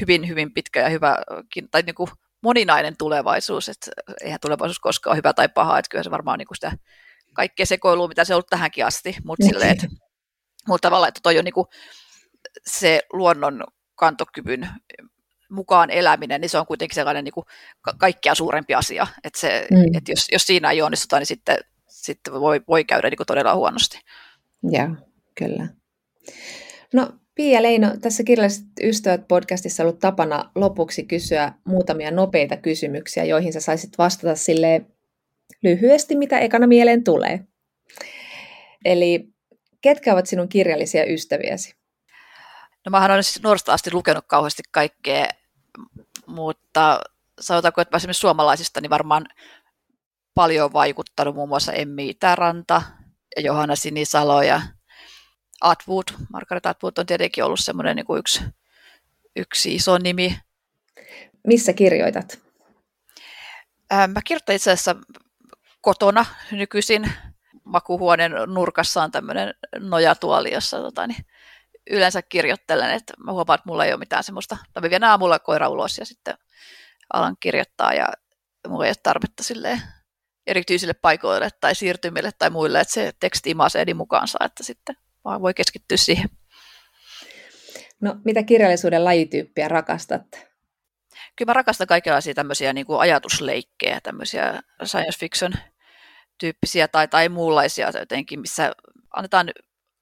hyvin, 0.00 0.28
hyvin 0.28 0.54
pitkä 0.54 0.80
ja 0.80 0.88
hyvä, 0.88 1.16
tai 1.70 1.82
niin 1.82 1.94
kuin 1.94 2.08
moninainen 2.42 2.96
tulevaisuus, 2.96 3.68
että 3.68 3.90
eihän 4.20 4.40
tulevaisuus 4.40 4.80
koskaan 4.80 5.12
ole 5.12 5.16
hyvä 5.16 5.32
tai 5.32 5.48
paha, 5.48 5.78
että 5.78 5.88
kyllä 5.90 6.04
se 6.04 6.10
varmaan 6.10 6.34
on 6.34 6.38
niin 6.38 6.48
kuin 6.48 6.56
sitä 6.56 6.72
kaikkea 7.32 7.66
sekoilua, 7.66 8.08
mitä 8.08 8.24
se 8.24 8.34
on 8.34 8.36
ollut 8.36 8.46
tähänkin 8.50 8.86
asti, 8.86 9.16
mutta 9.24 9.46
silleen, 9.46 9.70
että, 9.70 9.86
mutta 10.68 10.86
tavallaan, 10.86 11.08
että 11.08 11.20
toi 11.22 11.38
on 11.38 11.44
niin 11.44 11.54
kuin 11.54 11.66
se 12.66 13.02
luonnon 13.12 13.64
kantokyvyn 13.94 14.68
mukaan 15.50 15.90
eläminen, 15.90 16.40
niin 16.40 16.48
se 16.48 16.58
on 16.58 16.66
kuitenkin 16.66 16.94
sellainen 16.94 17.24
niin 17.24 17.32
kuin 17.32 17.46
kaikkea 17.98 18.34
suurempi 18.34 18.74
asia, 18.74 19.06
että, 19.24 19.40
se, 19.40 19.66
mm. 19.70 19.96
että 19.96 20.12
jos, 20.12 20.26
jos 20.32 20.46
siinä 20.46 20.70
ei 20.70 20.82
onnistuta, 20.82 21.18
niin 21.18 21.26
sitten, 21.26 21.58
sitten 21.88 22.32
voi, 22.32 22.60
voi 22.68 22.84
käydä 22.84 23.10
niin 23.10 23.16
kuin 23.16 23.26
todella 23.26 23.54
huonosti. 23.54 24.00
Joo, 24.62 24.88
kyllä. 25.34 25.68
No 26.92 27.12
Pia 27.34 27.62
Leino, 27.62 27.96
tässä 28.00 28.22
Kirjalliset 28.22 28.64
ystävät 28.82 29.28
podcastissa 29.28 29.82
ollut 29.82 29.98
tapana 29.98 30.50
lopuksi 30.54 31.04
kysyä 31.04 31.52
muutamia 31.64 32.10
nopeita 32.10 32.56
kysymyksiä, 32.56 33.24
joihin 33.24 33.52
sä 33.52 33.60
saisit 33.60 33.98
vastata 33.98 34.34
sille 34.34 34.86
lyhyesti, 35.62 36.16
mitä 36.16 36.38
ekana 36.38 36.66
mieleen 36.66 37.04
tulee. 37.04 37.40
Eli 38.84 39.28
ketkä 39.80 40.12
ovat 40.12 40.26
sinun 40.26 40.48
kirjallisia 40.48 41.04
ystäviäsi? 41.04 41.74
No 42.86 42.90
mä 42.90 43.04
olen 43.04 43.24
siis 43.24 43.42
nuoresta 43.42 43.72
asti 43.72 43.92
lukenut 43.92 44.24
kauheasti 44.26 44.62
kaikkea, 44.70 45.26
mutta 46.26 47.00
sanotaanko, 47.40 47.80
että 47.80 47.96
esimerkiksi 47.96 48.20
suomalaisista 48.20 48.80
niin 48.80 48.90
varmaan 48.90 49.26
paljon 50.34 50.72
vaikuttanut 50.72 51.34
muun 51.34 51.48
muassa 51.48 51.72
Emmi 51.72 52.08
Itäranta 52.08 52.82
ja 53.36 53.42
Johanna 53.42 53.76
Sinisalo 53.76 54.42
ja 54.42 54.62
Atwood, 55.62 56.04
Margaret 56.32 56.66
Atwood 56.66 56.92
on 56.98 57.06
tietenkin 57.06 57.44
ollut 57.44 57.60
semmoinen 57.60 57.96
niin 57.96 58.18
yksi, 58.18 58.40
yksi 59.36 59.74
iso 59.74 59.98
nimi. 59.98 60.38
Missä 61.46 61.72
kirjoitat? 61.72 62.38
Mä 64.08 64.20
kirjoitan 64.24 64.56
itse 64.56 64.70
asiassa 64.70 64.96
kotona 65.80 66.26
nykyisin. 66.50 67.12
Makuhuoneen 67.64 68.32
nurkassa 68.46 69.02
on 69.02 69.10
tämmöinen 69.10 69.54
nojatuoli, 69.78 70.52
jossa 70.52 70.80
tota, 70.80 71.06
niin 71.06 71.26
yleensä 71.90 72.22
kirjoittelen, 72.22 72.90
että 72.90 73.14
mä 73.24 73.32
huomaan, 73.32 73.54
että 73.54 73.68
mulla 73.68 73.84
ei 73.84 73.92
ole 73.92 73.98
mitään 73.98 74.24
semmoista, 74.24 74.56
tai 74.72 74.80
mä 74.82 74.90
vien 74.90 75.04
aamulla 75.04 75.38
koira 75.38 75.68
ulos 75.68 75.98
ja 75.98 76.06
sitten 76.06 76.34
alan 77.12 77.36
kirjoittaa 77.40 77.94
ja 77.94 78.08
mulla 78.68 78.84
ei 78.84 78.88
ole 78.88 78.96
tarvetta 79.02 79.42
silleen 79.42 79.82
erityisille 80.46 80.94
paikoille 80.94 81.48
tai 81.60 81.74
siirtymille 81.74 82.30
tai 82.38 82.50
muille, 82.50 82.80
että 82.80 82.94
se 82.94 83.12
teksti 83.20 83.50
imasee 83.50 83.94
mukaansa, 83.94 84.38
että 84.44 84.62
sitten 84.62 84.96
vaan 85.24 85.42
voi 85.42 85.54
keskittyä 85.54 85.96
siihen. 85.96 86.28
No, 88.00 88.16
mitä 88.24 88.42
kirjallisuuden 88.42 89.04
lajityyppiä 89.04 89.68
rakastat? 89.68 90.22
Kyllä 91.36 91.50
mä 91.50 91.52
rakastan 91.52 91.86
kaikenlaisia 91.86 92.34
tämmöisiä 92.34 92.72
niin 92.72 92.86
kuin 92.86 93.00
ajatusleikkejä, 93.00 94.00
tämmöisiä 94.00 94.62
science 94.84 95.18
fiction 95.18 95.52
tyyppisiä 96.38 96.88
tai, 96.88 97.08
tai 97.08 97.28
muunlaisia 97.28 97.90
jotenkin, 98.00 98.40
missä 98.40 98.72
annetaan 99.16 99.50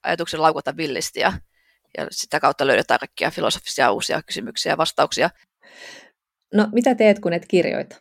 ajatuksen 0.03 0.43
laukata 0.43 0.77
villisti 0.77 1.21
ja, 1.21 1.33
ja 1.99 2.07
sitä 2.11 2.41
kautta 2.41 2.67
löydetään 2.67 3.01
kaikkia 3.01 3.31
filosofisia 3.31 3.93
uusia 3.93 4.23
kysymyksiä 4.23 4.73
ja 4.73 4.77
vastauksia. 4.77 5.31
No, 6.55 6.69
mitä 6.73 6.95
teet, 6.95 7.19
kun 7.19 7.33
et 7.33 7.47
kirjoita? 7.49 7.97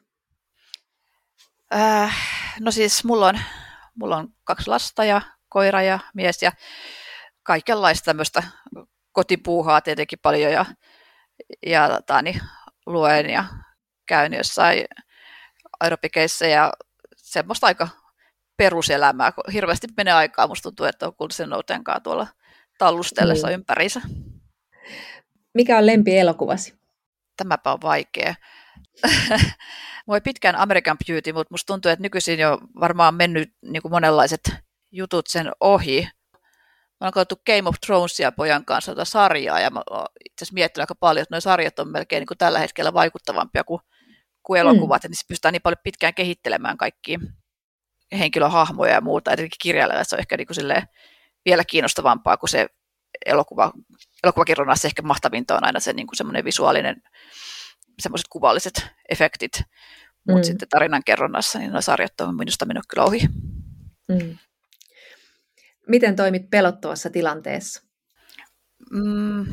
Äh, 1.75 2.15
no 2.59 2.71
siis 2.71 3.03
mulla 3.03 3.27
on, 3.27 3.39
mulla 3.95 4.17
on 4.17 4.33
kaksi 4.43 4.67
lasta 4.67 5.05
ja 5.05 5.21
koira 5.49 5.81
ja 5.81 5.99
mies 6.13 6.41
ja 6.41 6.51
kaikenlaista 7.49 8.05
tämmöistä 8.05 8.43
kotipuuhaa 9.11 9.81
tietenkin 9.81 10.19
paljon 10.21 10.51
ja, 10.51 10.65
ja 11.65 11.89
tota, 11.89 12.21
niin, 12.21 12.41
luen 12.85 13.29
ja 13.29 13.45
käyn 14.05 14.33
jossain 14.33 14.85
aerobikeissa 15.79 16.45
ja 16.45 16.73
semmoista 17.15 17.67
aika 17.67 17.87
peruselämää. 18.57 19.33
Hirveästi 19.53 19.87
menee 19.97 20.13
aikaa, 20.13 20.47
musta 20.47 20.63
tuntuu, 20.63 20.85
että 20.85 21.07
on 21.07 21.15
kuullut 21.15 21.33
sen 21.33 21.49
noutenkaan 21.49 22.01
tuolla 22.01 22.27
tallustellessa 22.77 23.47
niin. 23.47 23.59
ympäriinsä. 23.59 24.01
Mikä 25.53 25.77
on 25.77 25.85
lempielokuvasi? 25.85 26.73
Tämäpä 27.37 27.71
on 27.71 27.81
vaikea. 27.81 28.35
Mua 30.07 30.15
ei 30.15 30.21
pitkään 30.21 30.55
American 30.55 30.97
Beauty, 31.07 31.33
mutta 31.33 31.53
musta 31.53 31.73
tuntuu, 31.73 31.91
että 31.91 32.03
nykyisin 32.03 32.39
jo 32.39 32.59
varmaan 32.79 33.15
mennyt 33.15 33.53
niin 33.61 33.81
kuin 33.81 33.91
monenlaiset 33.91 34.41
jutut 34.91 35.27
sen 35.27 35.51
ohi. 35.59 36.09
Mä 36.99 37.07
oon 37.07 37.11
katsottu 37.11 37.43
Game 37.45 37.69
of 37.69 37.75
Thronesia 37.85 38.31
pojan 38.31 38.65
kanssa 38.65 38.91
tuota 38.91 39.05
sarjaa, 39.05 39.59
ja 39.59 39.69
mä 39.69 39.81
itse 40.25 40.43
asiassa 40.43 40.53
miettinyt 40.53 40.83
aika 40.83 40.95
paljon, 40.95 41.21
että 41.21 41.35
nuo 41.35 41.41
sarjat 41.41 41.79
on 41.79 41.91
melkein 41.91 42.21
niin 42.21 42.27
kuin 42.27 42.37
tällä 42.37 42.59
hetkellä 42.59 42.93
vaikuttavampia 42.93 43.63
kuin, 43.63 43.81
kuin 44.43 44.59
elokuvat, 44.59 45.03
mm. 45.03 45.05
ja 45.05 45.09
niissä 45.09 45.25
pystytään 45.27 45.53
niin 45.53 45.61
paljon 45.61 45.81
pitkään 45.83 46.13
kehittelemään 46.13 46.77
kaikkia 46.77 47.19
henkilöhahmoja 48.19 48.93
ja 48.93 49.01
muuta, 49.01 49.31
että 49.31 49.45
kirjailijalla 49.61 50.03
se 50.03 50.15
on 50.15 50.19
ehkä 50.19 50.37
niin 50.37 50.47
kuin 50.47 50.83
vielä 51.45 51.63
kiinnostavampaa 51.65 52.37
kuin 52.37 52.49
se 52.49 52.67
elokuva. 53.25 53.71
Elokuvakirjonnassa 54.23 54.87
ehkä 54.87 55.01
mahtavinta 55.01 55.55
on 55.55 55.63
aina 55.63 55.79
se 55.79 55.93
niin 55.93 56.07
kuin 56.07 56.17
semmoinen 56.17 56.45
visuaalinen, 56.45 57.01
semmoiset 57.99 58.27
kuvalliset 58.29 58.87
efektit, 59.09 59.61
mutta 60.27 60.39
mm. 60.39 60.43
sitten 60.43 60.69
tarinan 60.69 61.03
kerronnassa 61.05 61.59
niin 61.59 61.71
nuo 61.71 61.81
sarjat 61.81 62.21
on 62.21 62.35
minusta 62.35 62.65
mennyt 62.65 62.83
kyllä 62.87 63.03
ohi. 63.03 63.19
Mm. 64.09 64.37
Miten 65.89 66.15
toimit 66.15 66.49
pelottavassa 66.49 67.09
tilanteessa? 67.09 67.83
Mm, 68.91 69.45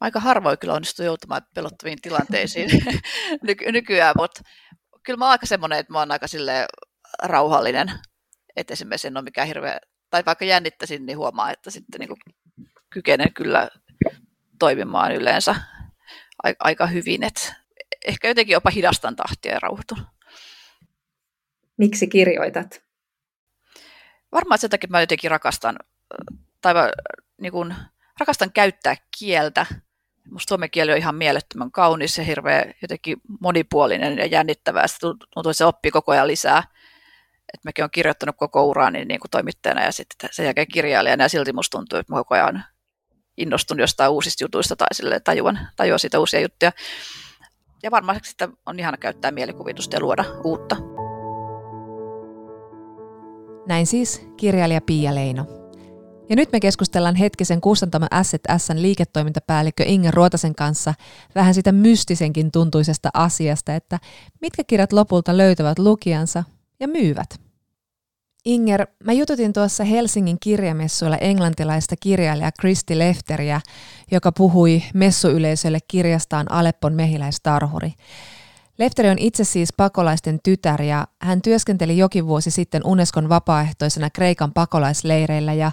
aika 0.00 0.20
harvoin 0.20 0.58
kyllä 0.58 0.74
onnistu 0.74 1.02
joutumaan 1.02 1.42
pelottaviin 1.54 1.98
tilanteisiin 2.02 2.70
nyky- 3.46 3.72
nykyään, 3.72 4.14
mutta 4.18 4.40
kyllä 5.02 5.16
mä 5.16 5.24
oon 5.24 5.30
aika 5.30 5.46
semmoinen, 5.46 5.78
että 5.78 5.92
mä 5.92 5.98
oon 5.98 6.12
aika 6.12 6.26
rauhallinen, 7.22 7.92
että 8.56 8.72
esimerkiksi 8.72 9.06
en 9.06 9.16
ole 9.16 9.24
mikään 9.24 9.48
hirveä, 9.48 9.78
tai 10.10 10.22
vaikka 10.26 10.44
jännittäisin, 10.44 11.06
niin 11.06 11.18
huomaa, 11.18 11.50
että 11.50 11.70
sitten 11.70 12.00
niin 12.00 12.36
kykenen 12.90 13.34
kyllä 13.34 13.68
toimimaan 14.58 15.14
yleensä 15.14 15.54
aika 16.58 16.86
hyvin, 16.86 17.22
että 17.22 17.54
ehkä 18.06 18.28
jotenkin 18.28 18.52
jopa 18.52 18.70
hidastan 18.70 19.16
tahtia 19.16 19.52
ja 19.52 19.60
rauhoitun. 19.60 20.06
Miksi 21.76 22.06
kirjoitat? 22.06 22.89
Varmaan 24.32 24.58
sen 24.58 24.70
takia 24.70 24.88
mä 24.90 25.00
jotenkin 25.00 25.30
rakastan, 25.30 25.78
tai 26.60 26.74
niin 27.40 27.52
kuin, 27.52 27.74
rakastan 28.20 28.52
käyttää 28.52 28.96
kieltä. 29.18 29.66
Musta 30.30 30.48
suomen 30.48 30.70
kieli 30.70 30.92
on 30.92 30.98
ihan 30.98 31.14
mielettömän 31.14 31.70
kaunis 31.70 32.18
ja 32.18 32.24
hirveän 32.24 32.74
jotenkin 32.82 33.16
monipuolinen 33.40 34.18
ja 34.18 34.26
jännittävää. 34.26 34.86
Se 34.86 34.98
tuntuu, 35.00 35.50
että 35.50 35.52
se 35.52 35.64
oppii 35.64 35.90
koko 35.90 36.12
ajan 36.12 36.26
lisää. 36.26 36.62
Et 37.54 37.64
mäkin 37.64 37.82
olen 37.82 37.90
kirjoittanut 37.90 38.36
koko 38.38 38.64
urani 38.64 39.04
niin 39.04 39.20
kuin 39.20 39.30
toimittajana 39.30 39.84
ja 39.84 39.92
sitten 39.92 40.30
sen 40.32 40.44
jälkeen 40.44 40.68
kirjailijana 40.72 41.24
ja 41.24 41.28
silti 41.28 41.52
musta 41.52 41.78
tuntuu, 41.78 41.98
että 41.98 42.12
mä 42.12 42.18
koko 42.18 42.34
ajan 42.34 42.64
innostunut 43.36 43.80
jostain 43.80 44.10
uusista 44.10 44.44
jutuista 44.44 44.76
tai 44.76 44.88
sille 44.92 45.20
tajuan, 45.20 45.68
tajuan 45.76 45.98
siitä 45.98 46.18
uusia 46.18 46.40
juttuja. 46.40 46.72
Ja 47.82 47.90
varmaan 47.90 48.20
sitä 48.22 48.48
on 48.66 48.78
ihana 48.78 48.96
käyttää 48.96 49.30
mielikuvitusta 49.30 49.96
ja 49.96 50.00
luoda 50.00 50.24
uutta. 50.44 50.76
Näin 53.70 53.86
siis 53.86 54.26
kirjailija 54.36 54.80
Pia 54.80 55.14
Leino. 55.14 55.46
Ja 56.28 56.36
nyt 56.36 56.52
me 56.52 56.60
keskustellaan 56.60 57.14
hetkisen 57.14 57.60
kustantamme 57.60 58.06
Asset 58.10 58.40
Sn 58.58 58.82
liiketoimintapäällikkö 58.82 59.84
Inger 59.86 60.14
Ruotasen 60.14 60.54
kanssa 60.54 60.94
vähän 61.34 61.54
sitä 61.54 61.72
mystisenkin 61.72 62.50
tuntuisesta 62.50 63.10
asiasta, 63.14 63.74
että 63.74 63.98
mitkä 64.40 64.64
kirjat 64.64 64.92
lopulta 64.92 65.36
löytävät 65.36 65.78
lukijansa 65.78 66.44
ja 66.80 66.88
myyvät. 66.88 67.40
Inger, 68.44 68.86
mä 69.04 69.12
jututin 69.12 69.52
tuossa 69.52 69.84
Helsingin 69.84 70.36
kirjamessuilla 70.40 71.16
englantilaista 71.16 71.94
kirjailijaa 72.00 72.52
Kristi 72.60 72.98
Lefteriä, 72.98 73.60
joka 74.10 74.32
puhui 74.32 74.82
messuyleisölle 74.94 75.78
kirjastaan 75.88 76.52
Aleppon 76.52 76.92
mehiläistarhuri. 76.94 77.92
Lefteri 78.80 79.10
on 79.10 79.18
itse 79.18 79.44
siis 79.44 79.72
pakolaisten 79.76 80.38
tytär 80.42 80.82
ja 80.82 81.06
hän 81.22 81.42
työskenteli 81.42 81.98
jokin 81.98 82.26
vuosi 82.26 82.50
sitten 82.50 82.86
Unescon 82.86 83.28
vapaaehtoisena 83.28 84.10
Kreikan 84.10 84.52
pakolaisleireillä 84.52 85.52
ja 85.52 85.72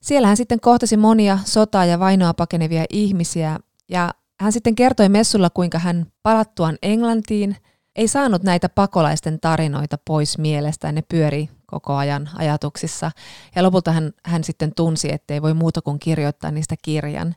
siellä 0.00 0.28
hän 0.28 0.36
sitten 0.36 0.60
kohtasi 0.60 0.96
monia 0.96 1.38
sotaa 1.44 1.84
ja 1.84 1.98
vainoa 1.98 2.34
pakenevia 2.34 2.84
ihmisiä 2.90 3.58
ja 3.88 4.10
hän 4.40 4.52
sitten 4.52 4.74
kertoi 4.74 5.08
messulla, 5.08 5.50
kuinka 5.50 5.78
hän 5.78 6.06
palattuaan 6.22 6.78
Englantiin 6.82 7.56
ei 7.96 8.08
saanut 8.08 8.42
näitä 8.42 8.68
pakolaisten 8.68 9.40
tarinoita 9.40 9.98
pois 10.06 10.38
mielestään, 10.38 10.94
ne 10.94 11.02
pyöri 11.02 11.48
koko 11.66 11.94
ajan 11.94 12.30
ajatuksissa. 12.36 13.10
Ja 13.56 13.62
lopulta 13.62 13.92
hän, 13.92 14.12
hän 14.24 14.44
sitten 14.44 14.74
tunsi, 14.74 15.12
ettei 15.12 15.42
voi 15.42 15.54
muuta 15.54 15.82
kuin 15.82 15.98
kirjoittaa 15.98 16.50
niistä 16.50 16.74
kirjan. 16.82 17.34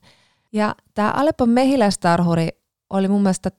Ja 0.54 0.76
tämä 0.94 1.12
Aleppon 1.12 1.50
mehiläistarhuri 1.50 2.48
oli 2.90 3.08
mun 3.08 3.22
mielestä 3.22 3.52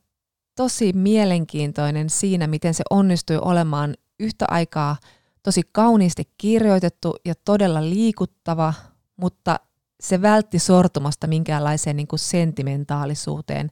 tosi 0.57 0.93
mielenkiintoinen 0.93 2.11
siinä, 2.11 2.47
miten 2.47 2.75
se 2.75 2.85
onnistui 2.91 3.39
olemaan 3.43 3.95
yhtä 4.21 4.45
aikaa 4.49 4.97
tosi 5.43 5.63
kauniisti 5.73 6.25
kirjoitettu 6.39 7.17
ja 7.25 7.35
todella 7.45 7.83
liikuttava, 7.83 8.75
mutta 9.17 9.61
se 10.01 10.23
vältti 10.23 10.59
sortumasta 10.59 11.27
minkäänlaiseen 11.27 11.97
niin 11.97 12.07
kuin 12.07 12.19
sentimentaalisuuteen. 12.19 13.71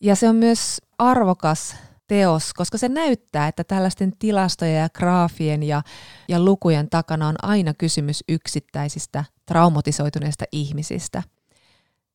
Ja 0.00 0.16
se 0.16 0.28
on 0.28 0.36
myös 0.36 0.80
arvokas 0.98 1.76
teos, 2.06 2.54
koska 2.54 2.78
se 2.78 2.88
näyttää, 2.88 3.48
että 3.48 3.64
tällaisten 3.64 4.12
tilastojen 4.18 4.80
ja 4.80 4.88
graafien 4.88 5.62
ja, 5.62 5.82
ja 6.28 6.40
lukujen 6.40 6.90
takana 6.90 7.28
on 7.28 7.36
aina 7.42 7.74
kysymys 7.74 8.24
yksittäisistä 8.28 9.24
traumatisoituneista 9.46 10.44
ihmisistä. 10.52 11.22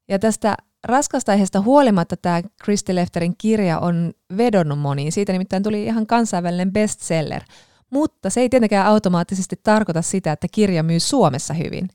Ja 0.09 0.19
tästä 0.19 0.55
raskasta 0.83 1.31
aiheesta 1.31 1.61
huolimatta 1.61 2.17
tämä 2.17 2.41
Christy 2.63 2.95
Lefterin 2.95 3.35
kirja 3.37 3.79
on 3.79 4.11
vedonnut 4.37 4.79
moniin. 4.79 5.11
Siitä 5.11 5.31
nimittäin 5.31 5.63
tuli 5.63 5.83
ihan 5.83 6.07
kansainvälinen 6.07 6.73
bestseller. 6.73 7.41
Mutta 7.89 8.29
se 8.29 8.41
ei 8.41 8.49
tietenkään 8.49 8.87
automaattisesti 8.87 9.55
tarkoita 9.63 10.01
sitä, 10.01 10.31
että 10.31 10.47
kirja 10.51 10.83
myy 10.83 10.99
Suomessa 10.99 11.53
hyvin. 11.53 11.89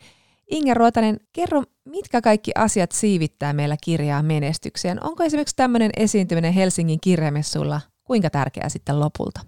Inger 0.51 0.77
Ruotanen, 0.77 1.21
kerro, 1.33 1.63
mitkä 1.85 2.21
kaikki 2.21 2.51
asiat 2.55 2.93
siivittää 2.93 3.53
meillä 3.53 3.77
kirjaa 3.85 4.23
menestykseen? 4.23 5.05
Onko 5.05 5.25
esimerkiksi 5.25 5.57
tämmöinen 5.57 5.91
esiintyminen 5.97 6.53
Helsingin 6.53 6.99
kirjamessuilla 7.01 7.81
kuinka 8.05 8.31
tärkeää 8.31 8.69
sitten 8.69 9.01
lopulta? 9.01 9.41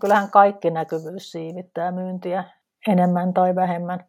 Kyllähän 0.00 0.30
kaikki 0.30 0.70
näkyvyys 0.70 1.32
siivittää 1.32 1.92
myyntiä 1.92 2.44
enemmän 2.88 3.34
tai 3.34 3.54
vähemmän. 3.54 4.04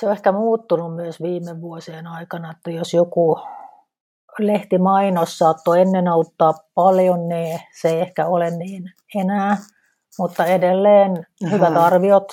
Se 0.00 0.06
on 0.06 0.12
ehkä 0.12 0.32
muuttunut 0.32 0.96
myös 0.96 1.22
viime 1.22 1.60
vuosien 1.60 2.06
aikana, 2.06 2.50
että 2.50 2.70
jos 2.70 2.94
joku 2.94 3.38
lehtimainos 4.38 5.38
saattoi 5.38 5.80
ennen 5.80 6.08
auttaa 6.08 6.54
paljon, 6.74 7.28
niin 7.28 7.60
se 7.80 7.88
ei 7.88 8.00
ehkä 8.00 8.26
ole 8.26 8.50
niin 8.50 8.92
enää. 9.14 9.56
Mutta 10.18 10.44
edelleen 10.44 11.10
Aha. 11.10 11.50
hyvät 11.50 11.76
arviot 11.76 12.32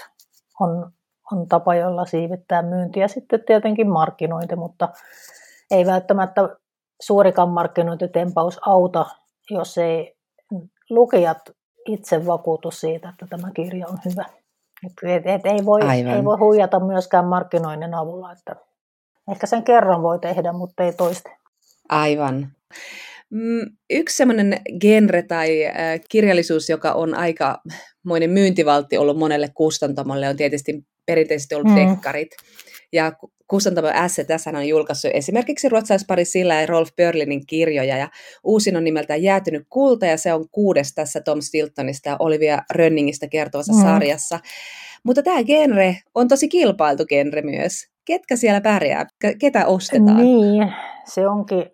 on, 0.60 0.91
on 1.32 1.47
tapa, 1.47 1.76
jolla 1.76 2.06
siivittää 2.06 2.62
myyntiä. 2.62 3.08
Sitten 3.08 3.43
tietenkin 3.45 3.89
markkinointi, 3.89 4.56
mutta 4.56 4.89
ei 5.71 5.86
välttämättä 5.86 6.41
suurikaan 7.02 7.49
markkinointitempaus 7.49 8.60
auta, 8.65 9.06
jos 9.49 9.78
ei 9.78 10.15
lukijat 10.89 11.39
itse 11.88 12.26
vakuutu 12.26 12.71
siitä, 12.71 13.10
että 13.10 13.28
tämä 13.30 13.52
kirja 13.52 13.88
on 13.88 13.97
hyvä. 14.06 14.42
Et, 14.85 15.25
et 15.25 15.45
ei, 15.45 15.65
voi, 15.65 15.81
ei 16.15 16.23
voi 16.23 16.37
huijata 16.37 16.79
myöskään 16.79 17.25
markkinoinnin 17.25 17.93
avulla, 17.93 18.31
että 18.31 18.55
ehkä 19.31 19.47
sen 19.47 19.63
kerran 19.63 20.03
voi 20.03 20.19
tehdä, 20.19 20.53
mutta 20.53 20.83
ei 20.83 20.93
toiste. 20.93 21.31
Aivan. 21.89 22.47
Mm, 23.29 23.61
yksi 23.89 24.15
semmoinen 24.15 24.61
genre 24.81 25.21
tai 25.21 25.65
äh, 25.65 25.73
kirjallisuus, 26.09 26.69
joka 26.69 26.91
on 26.91 27.15
aika 27.15 27.61
moinen 28.03 28.29
myyntivaltti 28.29 28.97
ollut 28.97 29.17
monelle 29.17 29.49
kustantamolle, 29.53 30.29
on 30.29 30.37
tietysti 30.37 30.85
perinteisesti 31.05 31.55
ollut 31.55 31.71
mm. 31.71 31.75
dekkarit. 31.75 32.29
Ja 32.93 33.11
kustantamo 33.53 33.87
S 34.07 34.21
tässä 34.27 34.49
on 34.49 34.67
julkaissut 34.67 35.11
esimerkiksi 35.13 35.69
ruotsalaispari 35.69 36.25
Silla 36.25 36.53
ja 36.53 36.65
Rolf 36.65 36.89
Börlinin 36.95 37.45
kirjoja, 37.45 37.97
ja 37.97 38.09
uusin 38.43 38.77
on 38.77 38.83
nimeltään 38.83 39.23
Jäätynyt 39.23 39.63
kulta, 39.69 40.05
ja 40.05 40.17
se 40.17 40.33
on 40.33 40.45
kuudes 40.51 40.93
tässä 40.93 41.21
Tom 41.21 41.41
Stiltonista 41.41 42.09
ja 42.09 42.15
Olivia 42.19 42.61
Rönningistä 42.71 43.27
kertovassa 43.27 43.73
mm. 43.73 43.81
sarjassa. 43.81 44.39
Mutta 45.03 45.23
tämä 45.23 45.43
genre 45.43 45.97
on 46.15 46.27
tosi 46.27 46.47
kilpailtu 46.47 47.05
genre 47.05 47.41
myös. 47.41 47.73
Ketkä 48.05 48.35
siellä 48.35 48.61
pärjää? 48.61 49.05
Ketä 49.39 49.65
ostetaan? 49.65 50.17
Niin, 50.17 50.73
se 51.05 51.27
onkin 51.27 51.65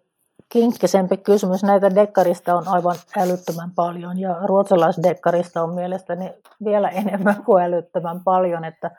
kinkkisempi 0.49 1.17
kysymys. 1.17 1.63
Näitä 1.63 1.95
dekkarista 1.95 2.55
on 2.55 2.67
aivan 2.67 2.95
älyttömän 3.17 3.71
paljon 3.75 4.19
ja 4.19 4.35
ruotsalaisdekkarista 4.43 5.63
on 5.63 5.75
mielestäni 5.75 6.33
vielä 6.65 6.89
enemmän 6.89 7.43
kuin 7.45 7.63
älyttömän 7.63 8.23
paljon, 8.23 8.65
että, 8.65 8.91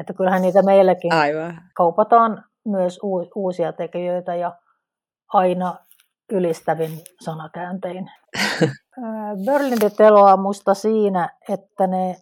että 0.00 0.12
kyllähän 0.12 0.42
niitä 0.42 0.62
meilläkin 0.62 1.12
aivan. 1.12 1.60
kaupataan 1.74 2.44
myös 2.64 2.98
uusia 3.34 3.72
tekijöitä 3.72 4.34
ja 4.34 4.56
aina 5.32 5.76
ylistävin 6.32 6.90
sanakääntein. 7.24 8.10
Berlindit 9.46 10.00
eloaa 10.00 10.36
musta 10.36 10.74
siinä, 10.74 11.28
että 11.48 11.86
ne 11.86 12.16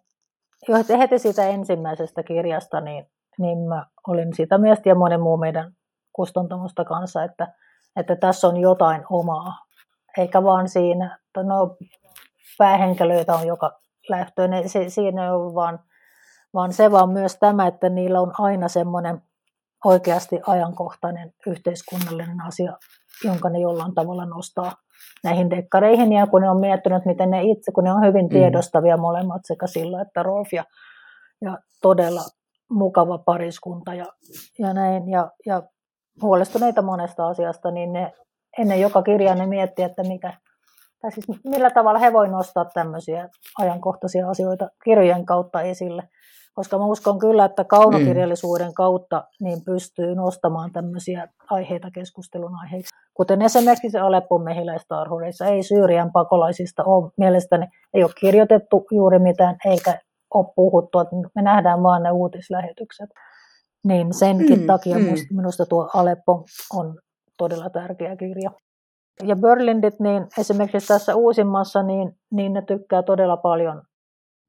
jo 0.68 0.98
heti 0.98 1.18
siitä 1.18 1.48
ensimmäisestä 1.48 2.22
kirjasta, 2.22 2.80
niin, 2.80 3.06
niin 3.38 3.58
mä 3.58 3.86
olin 4.08 4.34
sitä 4.34 4.58
miestä 4.58 4.88
ja 4.88 4.94
monen 4.94 5.20
muu 5.20 5.36
meidän 5.36 5.72
kustantamusta 6.12 6.84
kanssa, 6.84 7.24
että, 7.24 7.54
että 7.96 8.16
tässä 8.16 8.48
on 8.48 8.56
jotain 8.56 9.04
omaa, 9.10 9.52
eikä 10.18 10.42
vaan 10.42 10.68
siinä, 10.68 11.18
että 11.26 11.42
no 11.42 11.76
päähenkilöitä 12.58 13.34
on 13.34 13.46
joka 13.46 13.80
lähtöön, 14.08 14.50
siinä 14.88 15.24
ei 15.24 15.30
ole 15.30 15.54
vaan, 15.54 15.78
vaan 16.56 16.72
se 16.72 16.90
vaan 16.90 17.10
myös 17.10 17.36
tämä, 17.40 17.66
että 17.66 17.88
niillä 17.88 18.20
on 18.20 18.32
aina 18.38 18.68
semmoinen 18.68 19.22
oikeasti 19.84 20.40
ajankohtainen 20.46 21.32
yhteiskunnallinen 21.46 22.40
asia, 22.40 22.72
jonka 23.24 23.48
ne 23.48 23.58
jollain 23.58 23.94
tavalla 23.94 24.26
nostaa 24.26 24.72
näihin 25.24 25.50
dekkareihin. 25.50 26.12
Ja 26.12 26.26
kun 26.26 26.42
ne 26.42 26.50
on 26.50 26.60
miettinyt, 26.60 27.04
miten 27.04 27.30
ne 27.30 27.42
itse, 27.42 27.72
kun 27.72 27.84
ne 27.84 27.92
on 27.92 28.06
hyvin 28.06 28.26
mm. 28.26 28.28
tiedostavia 28.28 28.96
molemmat 28.96 29.42
sekä 29.44 29.66
sillä 29.66 30.02
että 30.02 30.22
Rolf 30.22 30.52
ja, 30.52 30.64
ja 31.40 31.58
todella 31.82 32.22
mukava 32.70 33.18
pariskunta 33.18 33.94
ja, 33.94 34.06
ja 34.58 34.74
näin. 34.74 35.08
Ja, 35.08 35.30
ja 35.46 35.62
huolestuneita 36.22 36.82
monesta 36.82 37.28
asiasta, 37.28 37.70
niin 37.70 37.92
ne 37.92 38.12
ennen 38.58 38.80
joka 38.80 39.02
kirjaa 39.02 39.34
ne 39.34 39.46
miettii, 39.46 39.84
että 39.84 40.02
mikä, 40.02 40.32
tai 41.06 41.12
siis 41.12 41.44
millä 41.44 41.70
tavalla 41.70 41.98
he 41.98 42.12
voivat 42.12 42.32
nostaa 42.32 42.64
tämmöisiä 42.64 43.28
ajankohtaisia 43.58 44.30
asioita 44.30 44.68
kirjojen 44.84 45.26
kautta 45.26 45.62
esille 45.62 46.02
koska 46.54 46.78
mä 46.78 46.84
uskon 46.84 47.18
kyllä, 47.18 47.44
että 47.44 47.64
kaunokirjallisuuden 47.64 48.74
kautta 48.74 49.24
niin 49.40 49.64
pystyy 49.64 50.14
nostamaan 50.14 50.72
tämmöisiä 50.72 51.28
aiheita 51.50 51.90
keskustelun 51.90 52.54
aiheiksi. 52.54 52.94
Kuten 53.14 53.42
esimerkiksi 53.42 53.98
Aleppon 53.98 54.42
mehiläistarhureissa, 54.44 55.46
ei 55.46 55.62
Syyrian 55.62 56.12
pakolaisista 56.12 56.84
ole 56.84 57.10
mielestäni, 57.16 57.66
ei 57.94 58.04
ole 58.04 58.12
kirjoitettu 58.20 58.86
juuri 58.90 59.18
mitään, 59.18 59.56
eikä 59.64 60.00
ole 60.34 60.52
puhuttu, 60.56 60.98
että 60.98 61.16
me 61.34 61.42
nähdään 61.42 61.82
vaan 61.82 62.02
ne 62.02 62.10
uutislähetykset. 62.10 63.10
Niin 63.84 64.14
senkin 64.14 64.60
mm, 64.60 64.66
takia 64.66 64.98
mm. 64.98 65.36
minusta 65.36 65.66
tuo 65.66 65.90
Aleppo 65.94 66.44
on 66.74 66.98
todella 67.38 67.70
tärkeä 67.70 68.16
kirja. 68.16 68.50
Ja 69.22 69.36
Berlindit, 69.36 70.00
niin 70.00 70.26
esimerkiksi 70.38 70.88
tässä 70.88 71.14
uusimmassa, 71.14 71.82
niin, 71.82 72.18
niin 72.30 72.52
ne 72.52 72.62
tykkää 72.62 73.02
todella 73.02 73.36
paljon 73.36 73.82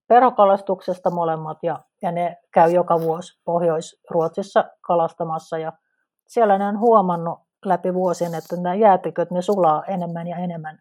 perhokalastuksesta 0.07 1.09
molemmat 1.09 1.57
ja, 1.63 1.79
ja 2.01 2.11
ne 2.11 2.37
käy 2.53 2.71
joka 2.71 2.99
vuosi 3.01 3.41
Pohjois-Ruotsissa 3.45 4.65
kalastamassa 4.81 5.57
ja 5.57 5.73
siellä 6.27 6.57
ne 6.57 6.65
on 6.65 6.79
huomannut 6.79 7.39
läpi 7.65 7.93
vuosien, 7.93 8.35
että 8.35 8.55
nämä 8.55 8.75
jäätiköt 8.75 9.31
ne 9.31 9.41
sulaa 9.41 9.83
enemmän 9.85 10.27
ja 10.27 10.37
enemmän 10.37 10.79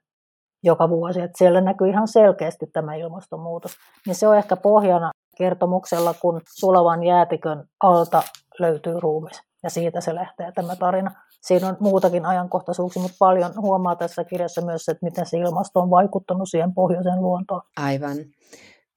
joka 0.63 0.89
vuosi. 0.89 1.21
Että 1.21 1.39
siellä 1.39 1.61
näkyy 1.61 1.89
ihan 1.89 2.09
selkeästi 2.09 2.67
tämä 2.73 2.95
ilmastonmuutos. 2.95 3.73
Niin 4.07 4.15
se 4.15 4.29
on 4.29 4.37
ehkä 4.37 4.57
pohjana 4.57 5.11
kertomuksella, 5.39 6.15
kun 6.15 6.41
sulavan 6.59 7.05
jäätikön 7.05 7.65
alta 7.83 8.23
löytyy 8.59 9.01
ruumis. 9.01 9.43
Ja 9.63 9.71
siitä 9.71 10.01
se 10.01 10.15
lähtee 10.15 10.53
tämä 10.53 10.77
tarina. 10.77 11.11
Siinä 11.47 11.69
on 11.69 11.77
muutakin 11.81 12.27
ajankohtaisuuksia, 12.27 13.03
mutta 13.03 13.17
paljon 13.19 13.53
huomaa 13.61 13.97
tässä 13.97 14.25
kirjassa 14.25 14.61
myös, 14.61 14.89
että 14.89 15.07
miten 15.07 15.27
se 15.27 15.39
ilmasto 15.39 15.81
on 15.81 15.91
vaikuttanut 15.91 16.49
siihen 16.51 16.75
pohjoisen 16.75 17.23
luontoon. 17.23 17.63
Aivan. 17.77 18.17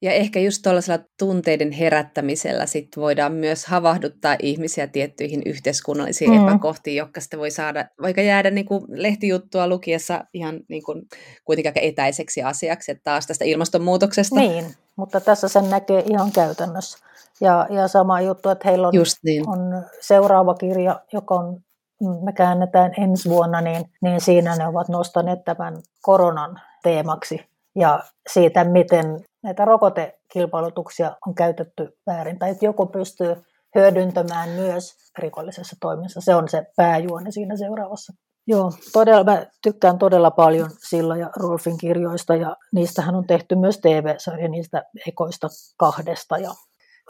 Ja 0.02 0.12
ehkä 0.12 0.40
just 0.40 0.62
tuollaisella 0.62 1.04
tunteiden 1.18 1.72
herättämisellä 1.72 2.66
sit 2.66 2.88
voidaan 2.96 3.32
myös 3.32 3.66
havahduttaa 3.66 4.36
ihmisiä 4.42 4.86
tiettyihin 4.86 5.42
yhteiskunnallisiin 5.46 6.30
mm. 6.30 6.48
epäkohtiin, 6.48 6.96
jotka 6.96 7.20
sitten 7.20 7.40
voi 7.40 7.50
saada, 7.50 7.84
vaikka 8.02 8.22
jäädä 8.22 8.50
niin 8.50 8.66
kuin 8.66 8.84
lehtijuttua 8.88 9.68
lukiessa 9.68 10.24
ihan 10.34 10.60
niin 10.68 10.82
kuin, 10.82 11.02
kuitenkin 11.44 11.68
aika 11.68 11.80
etäiseksi 11.80 12.42
asiaksi, 12.42 12.92
että 12.92 13.04
taas 13.04 13.26
tästä 13.26 13.44
ilmastonmuutoksesta. 13.44 14.40
Niin, 14.40 14.74
mutta 14.96 15.20
tässä 15.20 15.48
sen 15.48 15.70
näkee 15.70 16.04
ihan 16.10 16.32
käytännössä. 16.32 16.98
Ja, 17.40 17.66
ja 17.70 17.88
sama 17.88 18.20
juttu, 18.20 18.48
että 18.48 18.68
heillä 18.68 18.88
on, 18.88 18.94
Just 18.94 19.16
niin. 19.24 19.48
on 19.48 19.84
seuraava 20.00 20.54
kirja, 20.54 21.00
joka 21.12 21.34
on, 21.34 21.60
me 22.00 22.32
käännetään 22.32 22.92
ensi 22.98 23.30
vuonna, 23.30 23.60
niin, 23.60 23.84
niin 24.02 24.20
siinä 24.20 24.56
ne 24.56 24.66
ovat 24.66 24.88
nostaneet 24.88 25.44
tämän 25.44 25.74
koronan 26.02 26.60
teemaksi 26.82 27.50
ja 27.76 28.00
siitä, 28.32 28.64
miten 28.64 29.24
näitä 29.42 29.64
rokotekilpailutuksia 29.64 31.16
on 31.26 31.34
käytetty 31.34 31.98
väärin, 32.06 32.38
tai 32.38 32.50
että 32.50 32.64
joku 32.64 32.86
pystyy 32.86 33.36
hyödyntämään 33.74 34.48
myös 34.48 34.94
rikollisessa 35.18 35.76
toiminnassa. 35.80 36.20
Se 36.20 36.34
on 36.34 36.48
se 36.48 36.66
pääjuoni 36.76 37.32
siinä 37.32 37.56
seuraavassa. 37.56 38.12
Joo, 38.46 38.72
todella, 38.92 39.24
mä 39.24 39.46
tykkään 39.62 39.98
todella 39.98 40.30
paljon 40.30 40.70
Silla 40.88 41.16
ja 41.16 41.30
Rolfin 41.36 41.78
kirjoista, 41.78 42.34
ja 42.34 42.56
niistähän 42.72 43.14
on 43.14 43.26
tehty 43.26 43.54
myös 43.54 43.78
TV-sarja 43.78 44.48
niistä 44.48 44.84
ekoista 45.08 45.48
kahdesta, 45.78 46.38
ja 46.38 46.50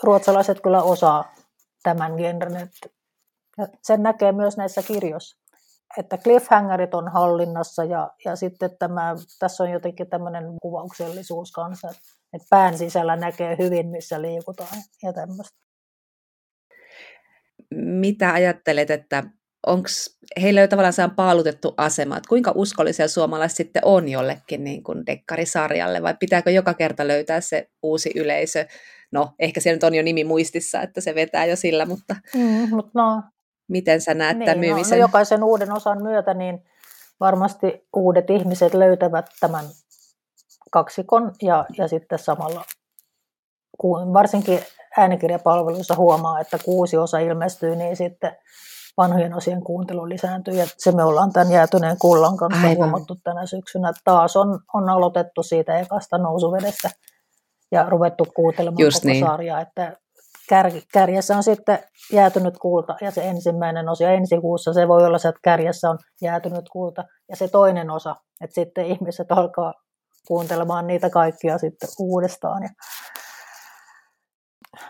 ruotsalaiset 0.02 0.60
kyllä 0.60 0.82
osaa 0.82 1.24
tämän 1.82 2.14
genren, 2.16 2.70
ja 3.60 3.66
sen 3.82 4.02
näkee 4.02 4.32
myös 4.32 4.56
näissä 4.56 4.82
kirjoissa 4.82 5.40
että 5.98 6.18
cliffhangerit 6.18 6.94
on 6.94 7.08
hallinnassa 7.12 7.84
ja, 7.84 8.10
ja 8.24 8.36
sitten 8.36 8.70
tämä, 8.78 9.14
tässä 9.38 9.64
on 9.64 9.70
jotenkin 9.70 10.06
tämmöinen 10.06 10.44
kuvauksellisuus 10.62 11.52
kanssa, 11.52 11.88
että 12.32 12.46
pään 12.50 12.78
sisällä 12.78 13.16
näkee 13.16 13.56
hyvin, 13.58 13.88
missä 13.88 14.22
liikutaan 14.22 14.82
ja 15.02 15.12
tämmöistä. 15.12 15.58
Mitä 17.74 18.32
ajattelet, 18.32 18.90
että 18.90 19.24
onko 19.66 19.88
heillä 20.42 20.60
jo 20.60 20.68
tavallaan 20.68 20.92
saan 20.92 21.10
paalutettu 21.10 21.74
asema, 21.76 22.16
että 22.16 22.28
kuinka 22.28 22.52
uskollisia 22.54 23.08
suomalaiset 23.08 23.56
sitten 23.56 23.84
on 23.84 24.08
jollekin 24.08 24.64
niin 24.64 24.82
kuin 24.82 25.06
dekkarisarjalle, 25.06 26.02
vai 26.02 26.14
pitääkö 26.20 26.50
joka 26.50 26.74
kerta 26.74 27.08
löytää 27.08 27.40
se 27.40 27.70
uusi 27.82 28.12
yleisö? 28.14 28.66
No, 29.12 29.34
ehkä 29.38 29.60
siellä 29.60 29.76
nyt 29.76 29.84
on 29.84 29.94
jo 29.94 30.02
nimi 30.02 30.24
muistissa, 30.24 30.82
että 30.82 31.00
se 31.00 31.14
vetää 31.14 31.46
jo 31.46 31.56
sillä, 31.56 31.86
mutta... 31.86 32.16
Mm, 32.34 32.68
mutta 32.76 32.90
no, 32.94 33.22
Miten 33.70 34.00
sä 34.00 34.14
näet 34.14 34.38
niin, 34.38 34.46
tämän 34.46 34.58
myymisen? 34.58 34.98
No, 34.98 35.04
no 35.04 35.08
jokaisen 35.08 35.44
uuden 35.44 35.72
osan 35.72 36.02
myötä 36.02 36.34
niin 36.34 36.64
varmasti 37.20 37.88
uudet 37.96 38.30
ihmiset 38.30 38.74
löytävät 38.74 39.26
tämän 39.40 39.64
kaksikon 40.70 41.32
ja, 41.42 41.66
ja 41.78 41.88
sitten 41.88 42.18
samalla 42.18 42.64
varsinkin 44.12 44.60
äänikirjapalveluissa 44.96 45.94
huomaa, 45.94 46.40
että 46.40 46.58
kuusi 46.64 46.96
osa 46.96 47.18
ilmestyy, 47.18 47.76
niin 47.76 47.96
sitten 47.96 48.36
vanhojen 48.96 49.34
osien 49.34 49.64
kuuntelu 49.64 50.08
lisääntyy. 50.08 50.54
Ja 50.54 50.66
se 50.78 50.92
me 50.92 51.04
ollaan 51.04 51.32
tämän 51.32 51.52
jäätyneen 51.52 51.96
kullan 51.98 52.36
kanssa 52.36 52.66
Aivan. 52.66 52.76
huomattu 52.76 53.16
tänä 53.24 53.46
syksynä. 53.46 53.92
Taas 54.04 54.36
on, 54.36 54.60
on 54.74 54.88
aloitettu 54.88 55.42
siitä 55.42 55.78
ekasta 55.78 56.18
nousuvedestä 56.18 56.90
ja 57.72 57.86
ruvettu 57.88 58.24
kuuntelemaan 58.36 58.84
Just 58.84 59.02
koko 59.02 59.08
niin. 59.08 59.26
sarjaa. 59.26 59.60
Että 59.60 59.96
kär, 60.50 60.72
kärjessä 60.92 61.36
on 61.36 61.42
sitten 61.42 61.78
jäätynyt 62.12 62.58
kulta 62.58 62.96
ja 63.00 63.10
se 63.10 63.22
ensimmäinen 63.28 63.88
osa 63.88 64.10
ensi 64.10 64.40
kuussa 64.40 64.72
se 64.72 64.88
voi 64.88 65.06
olla 65.06 65.18
se, 65.18 65.28
että 65.28 65.40
kärjessä 65.44 65.90
on 65.90 65.98
jäätynyt 66.22 66.68
kulta 66.72 67.04
ja 67.28 67.36
se 67.36 67.48
toinen 67.48 67.90
osa, 67.90 68.16
että 68.40 68.54
sitten 68.54 68.86
ihmiset 68.86 69.32
alkaa 69.32 69.74
kuuntelemaan 70.26 70.86
niitä 70.86 71.10
kaikkia 71.10 71.58
sitten 71.58 71.88
uudestaan. 71.98 72.62
Ja 72.62 72.68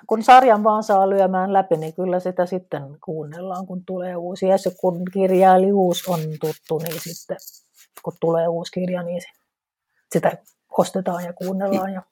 kun 0.06 0.22
sarjan 0.22 0.64
vaan 0.64 0.82
saa 0.82 1.10
lyömään 1.10 1.52
läpi, 1.52 1.76
niin 1.76 1.94
kyllä 1.94 2.20
sitä 2.20 2.46
sitten 2.46 2.82
kuunnellaan, 3.04 3.66
kun 3.66 3.82
tulee 3.86 4.16
uusi. 4.16 4.48
Ja 4.48 4.56
kun 4.80 5.02
kirjailijuus 5.12 6.08
on 6.08 6.20
tuttu, 6.40 6.78
niin 6.78 7.00
sitten 7.00 7.36
kun 8.04 8.12
tulee 8.20 8.48
uusi 8.48 8.72
kirja, 8.72 9.02
niin 9.02 9.22
sitä 10.12 10.32
ostetaan 10.78 11.24
ja 11.24 11.32
kuunnellaan. 11.32 11.92
Ja 11.92 12.02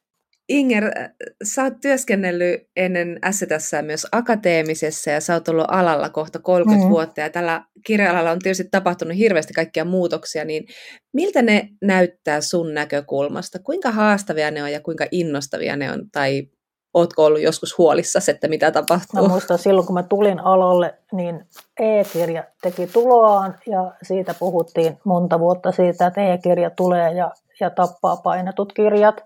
Inger, 0.48 0.84
äh, 0.84 1.10
sä 1.44 1.62
oot 1.62 1.80
työskennellyt 1.80 2.60
ennen 2.76 3.18
STS 3.30 3.72
myös 3.82 4.06
akateemisessa 4.12 5.10
ja 5.10 5.20
sä 5.20 5.34
oot 5.34 5.48
ollut 5.48 5.64
alalla 5.68 6.08
kohta 6.08 6.38
30 6.38 6.86
mm. 6.86 6.90
vuotta 6.90 7.20
ja 7.20 7.30
tällä 7.30 7.64
kirja-alalla 7.86 8.30
on 8.30 8.38
tietysti 8.38 8.68
tapahtunut 8.70 9.16
hirveästi 9.16 9.52
kaikkia 9.52 9.84
muutoksia, 9.84 10.44
niin 10.44 10.66
miltä 11.12 11.42
ne 11.42 11.68
näyttää 11.82 12.40
sun 12.40 12.74
näkökulmasta? 12.74 13.58
Kuinka 13.58 13.90
haastavia 13.90 14.50
ne 14.50 14.62
on 14.62 14.72
ja 14.72 14.80
kuinka 14.80 15.06
innostavia 15.10 15.76
ne 15.76 15.92
on? 15.92 16.10
Tai 16.12 16.48
ootko 16.94 17.24
ollut 17.24 17.40
joskus 17.40 17.78
huolissasi, 17.78 18.30
että 18.30 18.48
mitä 18.48 18.70
tapahtuu? 18.70 19.22
Mä 19.22 19.28
muistan 19.28 19.58
silloin, 19.58 19.86
kun 19.86 19.94
mä 19.94 20.02
tulin 20.02 20.40
alalle, 20.40 20.94
niin 21.12 21.44
e-kirja 21.80 22.44
teki 22.62 22.86
tuloaan 22.86 23.54
ja 23.66 23.92
siitä 24.02 24.34
puhuttiin 24.34 24.98
monta 25.04 25.38
vuotta 25.38 25.72
siitä, 25.72 26.06
että 26.06 26.32
e-kirja 26.32 26.70
tulee 26.70 27.12
ja, 27.12 27.30
ja 27.60 27.70
tappaa 27.70 28.16
painetut 28.16 28.72
kirjat 28.72 29.24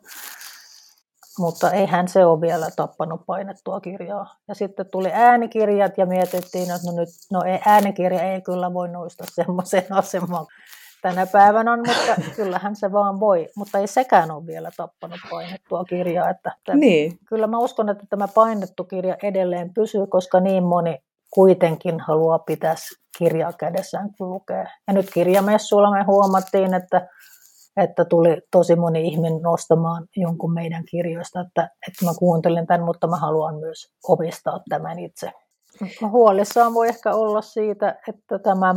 mutta 1.39 1.71
eihän 1.71 2.09
se 2.09 2.27
ole 2.27 2.41
vielä 2.41 2.67
tappanut 2.77 3.21
painettua 3.27 3.81
kirjaa. 3.81 4.37
Ja 4.49 4.55
sitten 4.55 4.87
tuli 4.91 5.11
äänikirjat 5.13 5.99
ja 5.99 6.07
mietittiin, 6.07 6.71
että 6.71 6.91
no 6.91 6.97
nyt 6.97 7.09
no 7.31 7.43
ei, 7.43 7.59
äänikirja 7.67 8.23
ei 8.23 8.41
kyllä 8.41 8.75
voi 8.75 8.89
nousta 8.89 9.25
semmoiseen 9.35 9.93
asemaan 9.93 10.47
tänä 11.03 11.27
päivänä 11.27 11.73
on, 11.73 11.79
mutta 11.79 12.31
kyllähän 12.37 12.77
se 12.77 12.93
vaan 12.93 13.21
voi. 13.21 13.49
Mutta 13.57 13.79
ei 13.79 13.87
sekään 13.87 14.31
ole 14.31 14.47
vielä 14.47 14.71
tappanut 14.77 15.21
painettua 15.31 15.85
kirjaa. 15.85 16.31
Että, 16.31 16.53
että 16.59 16.75
niin. 16.75 17.19
Kyllä 17.29 17.47
mä 17.47 17.59
uskon, 17.59 17.89
että 17.89 18.07
tämä 18.11 18.29
painettu 18.29 18.85
kirja 18.85 19.17
edelleen 19.23 19.75
pysyy, 19.75 20.07
koska 20.07 20.41
niin 20.41 20.65
moni 20.65 20.99
kuitenkin 21.31 22.01
haluaa 22.01 22.39
pitää 22.39 22.75
kirjaa 23.19 23.53
kädessään, 23.53 24.11
kun 24.19 24.31
lukee. 24.31 24.67
Ja 24.87 24.93
nyt 24.93 25.11
kirjamessuilla 25.15 25.91
me 25.91 26.03
huomattiin, 26.03 26.75
että 26.75 27.09
että 27.77 28.05
tuli 28.05 28.43
tosi 28.51 28.77
moni 28.77 29.09
ihminen 29.09 29.43
nostamaan 29.43 30.07
jonkun 30.17 30.53
meidän 30.53 30.85
kirjoista, 30.85 31.41
että, 31.41 31.71
että 31.89 32.05
mä 32.05 32.11
kuuntelen 32.19 32.67
tämän, 32.67 32.85
mutta 32.85 33.07
mä 33.07 33.17
haluan 33.17 33.55
myös 33.55 33.93
omistaa 34.09 34.61
tämän 34.69 34.99
itse. 34.99 35.33
huolissaan 36.11 36.75
voi 36.75 36.89
ehkä 36.89 37.15
olla 37.15 37.43
siitä, 37.43 37.99
että 38.09 38.39
tämä 38.39 38.75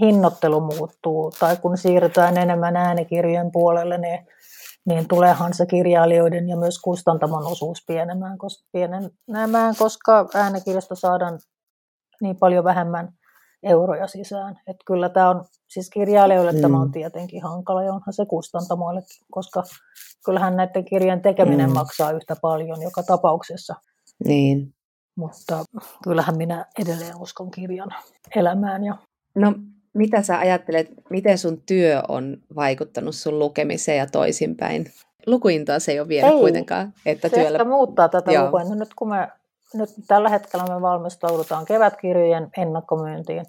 hinnoittelu 0.00 0.60
muuttuu, 0.60 1.32
tai 1.40 1.56
kun 1.56 1.78
siirrytään 1.78 2.38
enemmän 2.38 2.76
äänikirjojen 2.76 3.52
puolelle, 3.52 3.98
niin, 3.98 4.26
niin 4.84 5.08
tuleehan 5.08 5.54
se 5.54 5.66
kirjailijoiden 5.66 6.48
ja 6.48 6.56
myös 6.56 6.78
kustantamon 6.78 7.46
osuus 7.46 7.78
pienemään, 7.86 8.38
koska, 8.38 8.68
pienenemään, 8.72 9.74
koska 9.78 10.28
äänikirjasta 10.34 10.94
saadaan 10.94 11.38
niin 12.20 12.36
paljon 12.36 12.64
vähemmän 12.64 13.08
euroja 13.62 14.06
sisään. 14.06 14.60
Että 14.66 14.82
kyllä 14.86 15.08
tämä 15.08 15.30
on, 15.30 15.44
siis 15.68 15.90
kirjailijoille 15.90 16.52
mm. 16.52 16.60
tämä 16.60 16.80
on 16.80 16.86
mm. 16.86 16.92
tietenkin 16.92 17.42
hankala 17.42 17.82
ja 17.82 17.92
onhan 17.92 18.12
se 18.12 18.26
kustantamoillekin, 18.26 19.26
koska 19.30 19.62
kyllähän 20.24 20.56
näiden 20.56 20.84
kirjan 20.84 21.20
tekeminen 21.20 21.70
mm. 21.70 21.74
maksaa 21.74 22.12
yhtä 22.12 22.36
paljon 22.42 22.82
joka 22.82 23.02
tapauksessa. 23.02 23.74
Niin. 24.24 24.74
Mutta 25.16 25.64
kyllähän 26.04 26.36
minä 26.36 26.66
edelleen 26.78 27.20
uskon 27.20 27.50
kirjan 27.50 27.90
elämään. 28.36 28.84
Ja... 28.84 28.96
No 29.34 29.54
mitä 29.94 30.22
sä 30.22 30.38
ajattelet, 30.38 30.90
miten 31.10 31.38
sun 31.38 31.62
työ 31.66 32.02
on 32.08 32.36
vaikuttanut 32.56 33.14
sun 33.14 33.38
lukemiseen 33.38 33.98
ja 33.98 34.06
toisinpäin? 34.06 34.86
Lukuintoa 35.26 35.78
se 35.78 35.92
ei 35.92 36.00
ole 36.00 36.08
vielä 36.08 36.28
ei, 36.28 36.38
kuitenkaan. 36.38 36.94
Että 37.06 37.28
se 37.28 37.34
työllä... 37.34 37.64
muuttaa 37.64 38.08
tätä 38.08 38.32
Joo. 38.32 38.44
lukua. 38.44 38.64
No 38.64 38.74
nyt 38.74 38.94
kun 38.96 39.08
me, 39.08 39.28
nyt 39.74 39.90
tällä 40.06 40.28
hetkellä 40.28 40.74
me 40.74 40.82
valmistaudutaan 40.82 41.64
kevätkirjojen 41.64 42.50
ennakkomyyntiin, 42.56 43.46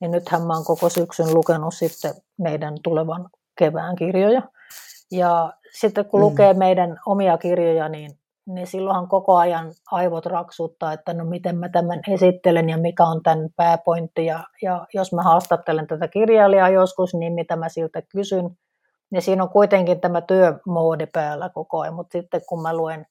niin 0.00 0.10
nythän 0.10 0.42
mä 0.42 0.54
oon 0.54 0.64
koko 0.64 0.88
syksyn 0.88 1.34
lukenut 1.34 1.74
sitten 1.74 2.14
meidän 2.38 2.74
tulevan 2.82 3.28
kevään 3.58 3.96
kirjoja. 3.96 4.42
Ja 5.10 5.52
sitten 5.72 6.04
kun 6.04 6.20
mm. 6.20 6.24
lukee 6.24 6.54
meidän 6.54 7.00
omia 7.06 7.38
kirjoja, 7.38 7.88
niin 7.88 8.18
niin 8.46 8.66
silloinhan 8.66 9.08
koko 9.08 9.36
ajan 9.36 9.72
aivot 9.90 10.26
raksuttaa, 10.26 10.92
että 10.92 11.14
no 11.14 11.24
miten 11.24 11.58
mä 11.58 11.68
tämän 11.68 12.00
esittelen 12.08 12.68
ja 12.68 12.78
mikä 12.78 13.04
on 13.04 13.22
tämän 13.22 13.48
pääpointti. 13.56 14.26
Ja, 14.26 14.44
ja 14.62 14.86
jos 14.94 15.12
mä 15.12 15.22
haastattelen 15.22 15.86
tätä 15.86 16.08
kirjailijaa 16.08 16.68
joskus, 16.68 17.14
niin 17.14 17.32
mitä 17.32 17.56
mä 17.56 17.68
siltä 17.68 18.02
kysyn. 18.02 18.50
niin 19.10 19.22
siinä 19.22 19.42
on 19.42 19.48
kuitenkin 19.48 20.00
tämä 20.00 20.20
työmoodi 20.20 21.06
päällä 21.12 21.48
koko 21.48 21.80
ajan, 21.80 21.94
mutta 21.94 22.12
sitten 22.12 22.40
kun 22.48 22.62
mä 22.62 22.76
luen 22.76 23.06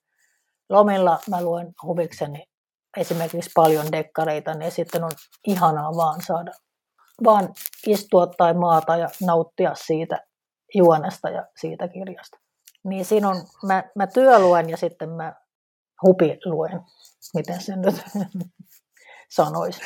lomilla, 0.69 1.19
mä 1.29 1.41
luen 1.41 1.73
huvikseni 1.83 2.43
esimerkiksi 2.97 3.51
paljon 3.55 3.91
dekkareita, 3.91 4.53
niin 4.53 4.71
sitten 4.71 5.03
on 5.03 5.11
ihanaa 5.47 5.95
vaan 5.95 6.21
saada 6.27 6.51
vaan 7.23 7.53
istua 7.87 8.27
tai 8.27 8.53
maata 8.53 8.97
ja 8.97 9.09
nauttia 9.25 9.75
siitä 9.75 10.25
juonesta 10.75 11.29
ja 11.29 11.47
siitä 11.59 11.87
kirjasta. 11.87 12.37
Niin 12.83 13.05
siinä 13.05 13.29
on, 13.29 13.35
mä, 13.65 13.83
mä 13.95 14.07
työluen 14.07 14.69
ja 14.69 14.77
sitten 14.77 15.09
mä 15.09 15.33
hupi 16.07 16.37
luen, 16.45 16.81
miten 17.33 17.61
sen 17.61 17.81
nyt 17.81 17.95
sanoisi. 19.35 19.81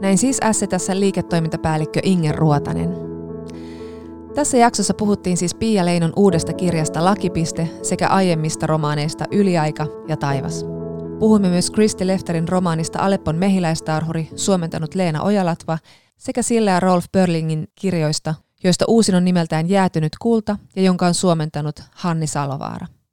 Näin 0.00 0.18
siis 0.18 0.40
tässä 0.68 1.00
liiketoimintapäällikkö 1.00 2.00
Inger 2.02 2.34
Ruotanen. 2.34 3.03
Tässä 4.34 4.56
jaksossa 4.56 4.94
puhuttiin 4.94 5.36
siis 5.36 5.54
Pia 5.54 5.84
Leinon 5.84 6.12
uudesta 6.16 6.52
kirjasta 6.52 7.04
Lakipiste 7.04 7.70
sekä 7.82 8.08
aiemmista 8.08 8.66
romaaneista 8.66 9.24
Yliaika 9.30 9.86
ja 10.08 10.16
Taivas. 10.16 10.64
Puhuimme 11.18 11.48
myös 11.48 11.70
Kristi 11.70 12.06
Lefterin 12.06 12.48
romaanista 12.48 12.98
Aleppon 12.98 13.36
mehiläistarhuri, 13.36 14.28
suomentanut 14.36 14.94
Leena 14.94 15.22
Ojalatva 15.22 15.78
sekä 16.16 16.42
Sille 16.42 16.70
ja 16.70 16.80
Rolf 16.80 17.04
Börlingin 17.12 17.68
kirjoista, 17.74 18.34
joista 18.64 18.84
uusin 18.88 19.14
on 19.14 19.24
nimeltään 19.24 19.68
Jäätynyt 19.68 20.12
kulta 20.20 20.56
ja 20.76 20.82
jonka 20.82 21.06
on 21.06 21.14
suomentanut 21.14 21.80
Hanni 21.94 22.26
Salovaara. 22.26 22.86